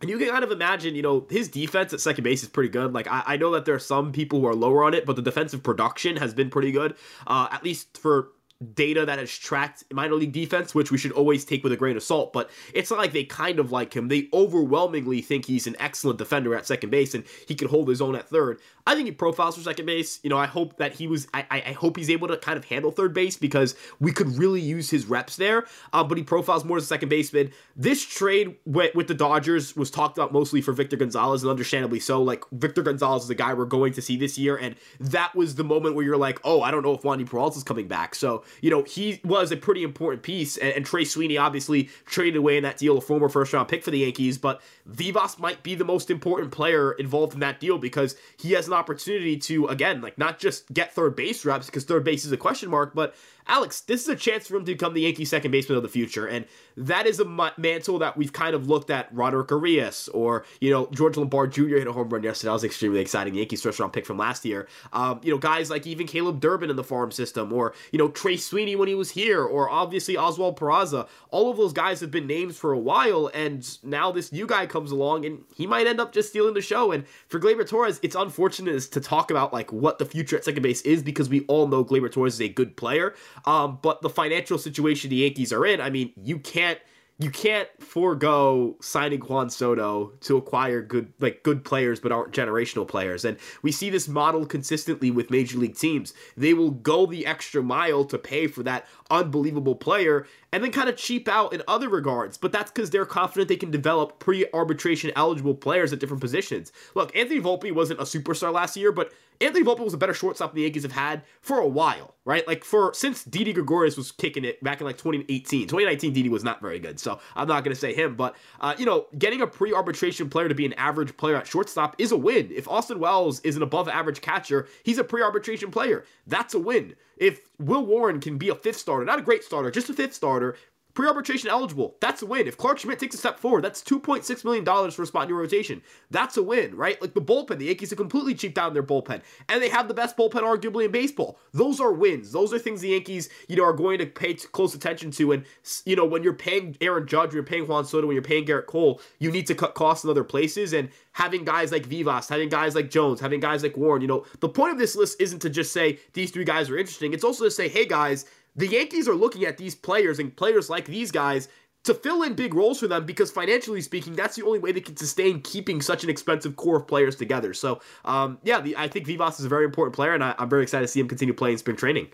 And 0.00 0.08
you 0.08 0.18
can 0.18 0.28
kind 0.28 0.42
of 0.42 0.50
imagine, 0.50 0.94
you 0.94 1.02
know, 1.02 1.26
his 1.28 1.48
defense 1.48 1.92
at 1.92 2.00
second 2.00 2.24
base 2.24 2.42
is 2.42 2.48
pretty 2.48 2.70
good. 2.70 2.92
Like, 2.92 3.06
I, 3.06 3.22
I 3.26 3.36
know 3.36 3.50
that 3.52 3.66
there 3.66 3.74
are 3.74 3.78
some 3.78 4.12
people 4.12 4.40
who 4.40 4.46
are 4.46 4.54
lower 4.54 4.82
on 4.82 4.94
it, 4.94 5.04
but 5.04 5.16
the 5.16 5.22
defensive 5.22 5.62
production 5.62 6.16
has 6.16 6.32
been 6.32 6.48
pretty 6.48 6.72
good, 6.72 6.94
uh, 7.26 7.48
at 7.50 7.62
least 7.62 7.98
for 7.98 8.30
data 8.74 9.06
that 9.06 9.18
has 9.18 9.30
tracked 9.30 9.84
minor 9.92 10.14
league 10.14 10.32
defense, 10.32 10.74
which 10.74 10.90
we 10.90 10.98
should 10.98 11.12
always 11.12 11.44
take 11.44 11.62
with 11.62 11.72
a 11.72 11.76
grain 11.76 11.96
of 11.96 12.02
salt. 12.02 12.32
But 12.32 12.50
it's 12.74 12.90
not 12.90 12.98
like 12.98 13.12
they 13.12 13.24
kind 13.24 13.58
of 13.58 13.72
like 13.72 13.94
him. 13.94 14.08
They 14.08 14.28
overwhelmingly 14.32 15.22
think 15.22 15.46
he's 15.46 15.66
an 15.66 15.76
excellent 15.78 16.18
defender 16.18 16.54
at 16.54 16.66
second 16.66 16.90
base 16.90 17.14
and 17.14 17.24
he 17.48 17.54
can 17.54 17.68
hold 17.68 17.88
his 17.88 18.02
own 18.02 18.14
at 18.14 18.28
third. 18.28 18.60
I 18.86 18.94
think 18.94 19.06
he 19.06 19.12
profiles 19.12 19.56
for 19.56 19.62
second 19.62 19.86
base. 19.86 20.20
You 20.22 20.30
know, 20.30 20.38
I 20.38 20.46
hope 20.46 20.76
that 20.76 20.92
he 20.94 21.06
was. 21.06 21.26
I, 21.32 21.44
I 21.50 21.72
hope 21.72 21.96
he's 21.96 22.10
able 22.10 22.28
to 22.28 22.36
kind 22.36 22.58
of 22.58 22.64
handle 22.64 22.90
third 22.90 23.14
base 23.14 23.36
because 23.36 23.74
we 23.98 24.12
could 24.12 24.36
really 24.38 24.60
use 24.60 24.90
his 24.90 25.06
reps 25.06 25.36
there. 25.36 25.66
Uh, 25.92 26.04
but 26.04 26.18
he 26.18 26.24
profiles 26.24 26.64
more 26.64 26.76
as 26.76 26.84
a 26.84 26.86
second 26.86 27.08
baseman. 27.08 27.52
This 27.76 28.04
trade 28.04 28.56
with, 28.66 28.94
with 28.94 29.08
the 29.08 29.14
Dodgers 29.14 29.76
was 29.76 29.90
talked 29.90 30.18
about 30.18 30.32
mostly 30.32 30.60
for 30.60 30.72
Victor 30.72 30.96
Gonzalez, 30.96 31.42
and 31.42 31.50
understandably 31.50 32.00
so. 32.00 32.22
Like 32.22 32.44
Victor 32.52 32.82
Gonzalez 32.82 33.22
is 33.22 33.28
the 33.28 33.34
guy 33.34 33.54
we're 33.54 33.64
going 33.64 33.92
to 33.94 34.02
see 34.02 34.16
this 34.16 34.38
year, 34.38 34.56
and 34.56 34.74
that 34.98 35.34
was 35.34 35.54
the 35.54 35.64
moment 35.64 35.94
where 35.94 36.04
you're 36.04 36.16
like, 36.16 36.40
oh, 36.44 36.62
I 36.62 36.70
don't 36.70 36.82
know 36.82 36.94
if 36.94 37.02
Wandy 37.02 37.28
Peralta 37.28 37.58
is 37.58 37.64
coming 37.64 37.88
back. 37.88 38.14
So 38.14 38.44
you 38.60 38.70
know, 38.70 38.82
he 38.82 39.20
was 39.24 39.52
a 39.52 39.56
pretty 39.56 39.82
important 39.82 40.22
piece, 40.22 40.56
and, 40.56 40.72
and 40.72 40.86
Trey 40.86 41.04
Sweeney 41.04 41.36
obviously 41.36 41.90
traded 42.06 42.36
away 42.36 42.56
in 42.56 42.62
that 42.62 42.76
deal, 42.76 42.98
a 42.98 43.00
former 43.00 43.28
first 43.28 43.52
round 43.52 43.68
pick 43.68 43.82
for 43.82 43.90
the 43.90 43.98
Yankees, 43.98 44.38
but 44.38 44.60
Vivas 44.86 45.38
might 45.38 45.62
be 45.62 45.74
the 45.74 45.84
most 45.84 46.10
important 46.10 46.52
player 46.52 46.92
involved 46.92 47.34
in 47.34 47.40
that 47.40 47.60
deal 47.60 47.78
because 47.78 48.16
he 48.36 48.52
has 48.52 48.66
an 48.66 48.72
opportunity 48.72 49.36
to 49.36 49.66
again, 49.68 50.00
like 50.00 50.18
not 50.18 50.38
just 50.38 50.72
get 50.72 50.92
third 50.92 51.16
base 51.16 51.44
reps 51.44 51.66
because 51.66 51.84
third 51.84 52.04
base 52.04 52.24
is 52.24 52.32
a 52.32 52.36
question 52.36 52.70
mark, 52.70 52.94
but 52.94 53.14
Alex, 53.50 53.80
this 53.80 54.02
is 54.02 54.08
a 54.08 54.14
chance 54.14 54.46
for 54.46 54.54
him 54.54 54.64
to 54.64 54.72
become 54.72 54.94
the 54.94 55.00
Yankee 55.00 55.24
second 55.24 55.50
baseman 55.50 55.76
of 55.76 55.82
the 55.82 55.88
future, 55.88 56.24
and 56.24 56.44
that 56.76 57.04
is 57.04 57.18
a 57.18 57.24
mantle 57.58 57.98
that 57.98 58.16
we've 58.16 58.32
kind 58.32 58.54
of 58.54 58.68
looked 58.68 58.90
at 58.90 59.12
Roderick 59.12 59.50
Arias 59.50 60.08
or 60.14 60.44
you 60.60 60.70
know 60.70 60.88
George 60.92 61.16
Lombard 61.16 61.50
Jr. 61.50 61.78
hit 61.78 61.88
a 61.88 61.92
home 61.92 62.08
run 62.10 62.22
yesterday. 62.22 62.48
That 62.48 62.52
was 62.52 62.64
extremely 62.64 63.00
exciting. 63.00 63.34
Yankees 63.34 63.60
first 63.60 63.80
round 63.80 63.92
pick 63.92 64.06
from 64.06 64.18
last 64.18 64.44
year. 64.44 64.68
Um, 64.92 65.20
you 65.24 65.32
know 65.32 65.38
guys 65.38 65.68
like 65.68 65.84
even 65.84 66.06
Caleb 66.06 66.38
Durbin 66.38 66.70
in 66.70 66.76
the 66.76 66.84
farm 66.84 67.10
system, 67.10 67.52
or 67.52 67.74
you 67.90 67.98
know 67.98 68.08
Trey 68.08 68.36
Sweeney 68.36 68.76
when 68.76 68.86
he 68.86 68.94
was 68.94 69.10
here, 69.10 69.42
or 69.42 69.68
obviously 69.68 70.16
Oswald 70.16 70.56
Peraza. 70.56 71.08
All 71.30 71.50
of 71.50 71.56
those 71.56 71.72
guys 71.72 72.00
have 72.02 72.12
been 72.12 72.28
names 72.28 72.56
for 72.56 72.72
a 72.72 72.78
while, 72.78 73.32
and 73.34 73.66
now 73.82 74.12
this 74.12 74.30
new 74.30 74.46
guy 74.46 74.66
comes 74.66 74.92
along, 74.92 75.24
and 75.24 75.42
he 75.56 75.66
might 75.66 75.88
end 75.88 75.98
up 76.00 76.12
just 76.12 76.28
stealing 76.28 76.54
the 76.54 76.62
show. 76.62 76.92
And 76.92 77.04
for 77.26 77.40
Gleyber 77.40 77.68
Torres, 77.68 77.98
it's 78.04 78.14
unfortunate 78.14 78.80
to 78.80 79.00
talk 79.00 79.32
about 79.32 79.52
like 79.52 79.72
what 79.72 79.98
the 79.98 80.06
future 80.06 80.36
at 80.36 80.44
second 80.44 80.62
base 80.62 80.82
is 80.82 81.02
because 81.02 81.28
we 81.28 81.40
all 81.46 81.66
know 81.66 81.84
Gleyber 81.84 82.12
Torres 82.12 82.34
is 82.34 82.40
a 82.42 82.48
good 82.48 82.76
player. 82.76 83.16
Um, 83.44 83.78
but 83.82 84.02
the 84.02 84.10
financial 84.10 84.58
situation 84.58 85.10
the 85.10 85.16
Yankees 85.16 85.52
are 85.52 85.64
in, 85.66 85.80
I 85.80 85.90
mean, 85.90 86.12
you 86.16 86.38
can't 86.38 86.78
you 87.20 87.30
can't 87.30 87.68
forego 87.78 88.76
signing 88.80 89.20
Juan 89.20 89.50
Soto 89.50 90.12
to 90.20 90.38
acquire 90.38 90.80
good 90.80 91.12
like 91.20 91.42
good 91.42 91.64
players 91.64 92.00
but 92.00 92.12
aren't 92.12 92.32
generational 92.32 92.88
players. 92.88 93.26
And 93.26 93.36
we 93.60 93.72
see 93.72 93.90
this 93.90 94.08
model 94.08 94.46
consistently 94.46 95.10
with 95.10 95.30
major 95.30 95.58
league 95.58 95.76
teams. 95.76 96.14
They 96.34 96.54
will 96.54 96.70
go 96.70 97.04
the 97.04 97.26
extra 97.26 97.62
mile 97.62 98.06
to 98.06 98.16
pay 98.16 98.46
for 98.46 98.62
that 98.62 98.86
unbelievable 99.10 99.74
player 99.74 100.26
and 100.50 100.64
then 100.64 100.72
kind 100.72 100.88
of 100.88 100.96
cheap 100.96 101.28
out 101.28 101.52
in 101.52 101.62
other 101.68 101.90
regards. 101.90 102.38
But 102.38 102.52
that's 102.52 102.70
because 102.70 102.88
they're 102.88 103.04
confident 103.04 103.48
they 103.48 103.56
can 103.56 103.70
develop 103.70 104.18
pre-arbitration 104.18 105.12
eligible 105.14 105.54
players 105.54 105.92
at 105.92 106.00
different 106.00 106.22
positions. 106.22 106.72
Look, 106.94 107.14
Anthony 107.14 107.40
Volpe 107.40 107.70
wasn't 107.70 108.00
a 108.00 108.04
superstar 108.04 108.50
last 108.50 108.78
year, 108.78 108.92
but 108.92 109.12
Anthony 109.40 109.64
Volpe 109.64 109.80
was 109.80 109.94
a 109.94 109.98
better 109.98 110.12
shortstop 110.12 110.50
than 110.50 110.56
the 110.56 110.62
Yankees 110.62 110.82
have 110.82 110.92
had 110.92 111.22
for 111.40 111.58
a 111.58 111.66
while, 111.66 112.14
right? 112.26 112.46
Like 112.46 112.62
for 112.62 112.92
since 112.92 113.24
Didi 113.24 113.54
Gregorius 113.54 113.96
was 113.96 114.12
kicking 114.12 114.44
it 114.44 114.62
back 114.62 114.80
in 114.80 114.86
like 114.86 114.98
2018. 114.98 115.62
2019 115.62 116.12
Didi 116.12 116.28
was 116.28 116.44
not 116.44 116.60
very 116.60 116.78
good, 116.78 117.00
so 117.00 117.18
I'm 117.34 117.48
not 117.48 117.64
gonna 117.64 117.74
say 117.74 117.94
him. 117.94 118.16
But 118.16 118.36
uh, 118.60 118.74
you 118.76 118.84
know, 118.84 119.06
getting 119.18 119.40
a 119.40 119.46
pre-arbitration 119.46 120.28
player 120.28 120.48
to 120.48 120.54
be 120.54 120.66
an 120.66 120.74
average 120.74 121.16
player 121.16 121.36
at 121.36 121.46
shortstop 121.46 121.96
is 121.98 122.12
a 122.12 122.16
win. 122.16 122.50
If 122.54 122.68
Austin 122.68 122.98
Wells 122.98 123.40
is 123.40 123.56
an 123.56 123.62
above 123.62 123.88
average 123.88 124.20
catcher, 124.20 124.68
he's 124.82 124.98
a 124.98 125.04
pre-arbitration 125.04 125.70
player. 125.70 126.04
That's 126.26 126.52
a 126.52 126.58
win. 126.58 126.94
If 127.16 127.40
Will 127.58 127.84
Warren 127.84 128.20
can 128.20 128.36
be 128.36 128.50
a 128.50 128.54
fifth 128.54 128.78
starter, 128.78 129.04
not 129.04 129.18
a 129.18 129.22
great 129.22 129.44
starter, 129.44 129.70
just 129.70 129.90
a 129.90 129.94
fifth 129.94 130.14
starter, 130.14 130.56
Pre-arbitration 131.00 131.48
eligible. 131.48 131.96
That's 132.00 132.20
a 132.20 132.26
win. 132.26 132.46
If 132.46 132.58
Clarke 132.58 132.78
Schmidt 132.78 132.98
takes 132.98 133.14
a 133.14 133.18
step 133.18 133.38
forward, 133.38 133.64
that's 133.64 133.82
$2.6 133.82 134.44
million 134.44 134.66
for 134.90 135.02
a 135.02 135.06
spot 135.06 135.22
in 135.22 135.28
your 135.30 135.38
rotation. 135.38 135.80
That's 136.10 136.36
a 136.36 136.42
win, 136.42 136.76
right? 136.76 137.00
Like 137.00 137.14
the 137.14 137.22
bullpen, 137.22 137.56
the 137.56 137.64
Yankees 137.64 137.88
have 137.88 137.96
completely 137.96 138.34
cheaped 138.34 138.58
out 138.58 138.74
their 138.74 138.82
bullpen. 138.82 139.22
And 139.48 139.62
they 139.62 139.70
have 139.70 139.88
the 139.88 139.94
best 139.94 140.14
bullpen 140.14 140.42
arguably 140.42 140.84
in 140.84 140.90
baseball. 140.90 141.38
Those 141.52 141.80
are 141.80 141.90
wins. 141.90 142.32
Those 142.32 142.52
are 142.52 142.58
things 142.58 142.82
the 142.82 142.88
Yankees, 142.88 143.30
you 143.48 143.56
know, 143.56 143.64
are 143.64 143.72
going 143.72 143.96
to 144.00 144.04
pay 144.04 144.34
close 144.34 144.74
attention 144.74 145.10
to. 145.12 145.32
And, 145.32 145.46
you 145.86 145.96
know, 145.96 146.04
when 146.04 146.22
you're 146.22 146.34
paying 146.34 146.76
Aaron 146.82 147.06
Judge, 147.06 147.32
you're 147.32 147.44
paying 147.44 147.66
Juan 147.66 147.86
Soto, 147.86 148.06
when 148.06 148.14
you're 148.14 148.22
paying 148.22 148.44
Gerrit 148.44 148.66
Cole, 148.66 149.00
you 149.20 149.30
need 149.30 149.46
to 149.46 149.54
cut 149.54 149.74
costs 149.74 150.04
in 150.04 150.10
other 150.10 150.22
places. 150.22 150.74
And 150.74 150.90
having 151.12 151.44
guys 151.44 151.72
like 151.72 151.86
Vivas, 151.86 152.28
having 152.28 152.50
guys 152.50 152.74
like 152.74 152.90
Jones, 152.90 153.20
having 153.20 153.40
guys 153.40 153.62
like 153.62 153.74
Warren, 153.74 154.02
you 154.02 154.08
know, 154.08 154.26
the 154.40 154.50
point 154.50 154.72
of 154.72 154.78
this 154.78 154.94
list 154.94 155.18
isn't 155.18 155.40
to 155.40 155.48
just 155.48 155.72
say 155.72 155.98
these 156.12 156.30
three 156.30 156.44
guys 156.44 156.68
are 156.68 156.76
interesting. 156.76 157.14
It's 157.14 157.24
also 157.24 157.44
to 157.44 157.50
say, 157.50 157.68
hey 157.68 157.86
guys, 157.86 158.26
the 158.56 158.66
Yankees 158.66 159.08
are 159.08 159.14
looking 159.14 159.44
at 159.44 159.56
these 159.56 159.74
players 159.74 160.18
and 160.18 160.34
players 160.34 160.68
like 160.70 160.86
these 160.86 161.10
guys 161.10 161.48
to 161.84 161.94
fill 161.94 162.22
in 162.22 162.34
big 162.34 162.54
roles 162.54 162.78
for 162.78 162.88
them 162.88 163.06
because 163.06 163.30
financially 163.30 163.80
speaking, 163.80 164.14
that's 164.14 164.36
the 164.36 164.44
only 164.44 164.58
way 164.58 164.72
they 164.72 164.80
can 164.80 164.96
sustain 164.96 165.40
keeping 165.40 165.80
such 165.80 166.04
an 166.04 166.10
expensive 166.10 166.56
core 166.56 166.76
of 166.76 166.86
players 166.86 167.16
together. 167.16 167.54
So, 167.54 167.80
um, 168.04 168.38
yeah, 168.44 168.60
the, 168.60 168.76
I 168.76 168.88
think 168.88 169.06
Vivas 169.06 169.38
is 169.38 169.46
a 169.46 169.48
very 169.48 169.64
important 169.64 169.94
player, 169.94 170.12
and 170.12 170.22
I, 170.22 170.34
I'm 170.38 170.50
very 170.50 170.62
excited 170.62 170.84
to 170.84 170.88
see 170.88 171.00
him 171.00 171.08
continue 171.08 171.32
playing 171.32 171.58
spring 171.58 171.76
training. 171.76 172.08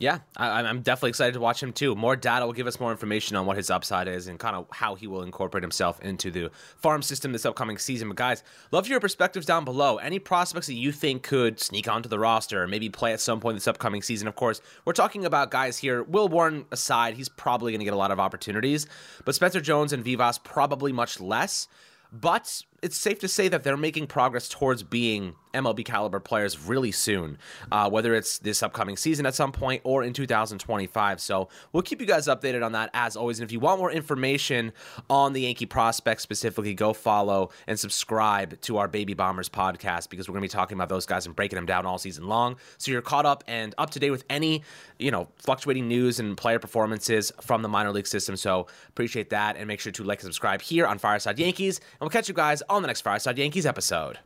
Yeah, 0.00 0.20
I, 0.34 0.62
am 0.62 0.80
definitely 0.80 1.10
excited 1.10 1.34
to 1.34 1.40
watch 1.40 1.62
him 1.62 1.74
too. 1.74 1.94
More 1.94 2.16
data 2.16 2.46
will 2.46 2.54
give 2.54 2.66
us 2.66 2.80
more 2.80 2.90
information 2.90 3.36
on 3.36 3.44
what 3.44 3.58
his 3.58 3.68
upside 3.68 4.08
is 4.08 4.28
and 4.28 4.38
kind 4.38 4.56
of 4.56 4.66
how 4.72 4.94
he 4.94 5.06
will 5.06 5.22
incorporate 5.22 5.62
himself 5.62 6.00
into 6.00 6.30
the 6.30 6.50
farm 6.78 7.02
system 7.02 7.32
this 7.32 7.44
upcoming 7.44 7.76
season. 7.76 8.08
But 8.08 8.16
guys, 8.16 8.42
love 8.70 8.88
your 8.88 8.98
perspectives 8.98 9.44
down 9.44 9.66
below. 9.66 9.98
Any 9.98 10.18
prospects 10.18 10.68
that 10.68 10.74
you 10.74 10.90
think 10.90 11.22
could 11.22 11.60
sneak 11.60 11.86
onto 11.86 12.08
the 12.08 12.18
roster 12.18 12.62
or 12.62 12.66
maybe 12.66 12.88
play 12.88 13.12
at 13.12 13.20
some 13.20 13.40
point 13.40 13.56
this 13.56 13.68
upcoming 13.68 14.00
season? 14.00 14.26
Of 14.26 14.36
course, 14.36 14.62
we're 14.86 14.94
talking 14.94 15.26
about 15.26 15.50
guys 15.50 15.76
here. 15.76 16.02
Will 16.02 16.28
Warren 16.28 16.64
aside, 16.72 17.12
he's 17.12 17.28
probably 17.28 17.70
going 17.70 17.80
to 17.80 17.84
get 17.84 17.92
a 17.92 17.98
lot 17.98 18.10
of 18.10 18.18
opportunities, 18.18 18.86
but 19.26 19.34
Spencer 19.34 19.60
Jones 19.60 19.92
and 19.92 20.02
Vivas 20.02 20.38
probably 20.38 20.92
much 20.92 21.20
less. 21.20 21.68
But 22.10 22.64
it's 22.82 22.96
safe 22.96 23.18
to 23.20 23.28
say 23.28 23.48
that 23.48 23.62
they're 23.62 23.76
making 23.76 24.06
progress 24.06 24.48
towards 24.48 24.82
being 24.82 25.34
MLB 25.52 25.84
caliber 25.84 26.20
players 26.20 26.58
really 26.60 26.92
soon, 26.92 27.38
uh, 27.72 27.90
whether 27.90 28.14
it's 28.14 28.38
this 28.38 28.62
upcoming 28.62 28.96
season 28.96 29.26
at 29.26 29.34
some 29.34 29.52
point 29.52 29.80
or 29.84 30.02
in 30.02 30.12
2025. 30.12 31.20
So 31.20 31.48
we'll 31.72 31.82
keep 31.82 32.00
you 32.00 32.06
guys 32.06 32.28
updated 32.28 32.64
on 32.64 32.72
that 32.72 32.90
as 32.94 33.16
always. 33.16 33.40
And 33.40 33.48
if 33.48 33.52
you 33.52 33.60
want 33.60 33.80
more 33.80 33.90
information 33.90 34.72
on 35.08 35.32
the 35.32 35.42
Yankee 35.42 35.66
prospects 35.66 36.22
specifically, 36.22 36.74
go 36.74 36.92
follow 36.92 37.50
and 37.66 37.78
subscribe 37.78 38.60
to 38.62 38.78
our 38.78 38.88
Baby 38.88 39.14
Bombers 39.14 39.48
podcast 39.48 40.08
because 40.08 40.28
we're 40.28 40.34
going 40.34 40.48
to 40.48 40.54
be 40.54 40.58
talking 40.58 40.76
about 40.76 40.88
those 40.88 41.06
guys 41.06 41.26
and 41.26 41.34
breaking 41.34 41.56
them 41.56 41.66
down 41.66 41.84
all 41.84 41.98
season 41.98 42.28
long. 42.28 42.56
So 42.78 42.92
you're 42.92 43.02
caught 43.02 43.26
up 43.26 43.44
and 43.46 43.74
up 43.78 43.90
to 43.90 43.98
date 43.98 44.10
with 44.10 44.24
any, 44.30 44.62
you 44.98 45.10
know, 45.10 45.28
fluctuating 45.36 45.88
news 45.88 46.20
and 46.20 46.36
player 46.36 46.58
performances 46.58 47.32
from 47.40 47.62
the 47.62 47.68
minor 47.68 47.90
league 47.90 48.06
system. 48.06 48.36
So 48.36 48.68
appreciate 48.88 49.30
that 49.30 49.56
and 49.56 49.66
make 49.66 49.80
sure 49.80 49.92
to 49.92 50.04
like 50.04 50.20
and 50.20 50.26
subscribe 50.26 50.62
here 50.62 50.86
on 50.86 50.98
Fireside 50.98 51.38
Yankees. 51.38 51.78
And 51.78 52.00
we'll 52.02 52.10
catch 52.10 52.28
you 52.28 52.34
guys 52.34 52.62
on 52.70 52.82
the 52.82 52.86
next 52.86 53.00
Fireside 53.02 53.38
Yankees 53.38 53.66
episode. 53.66 54.18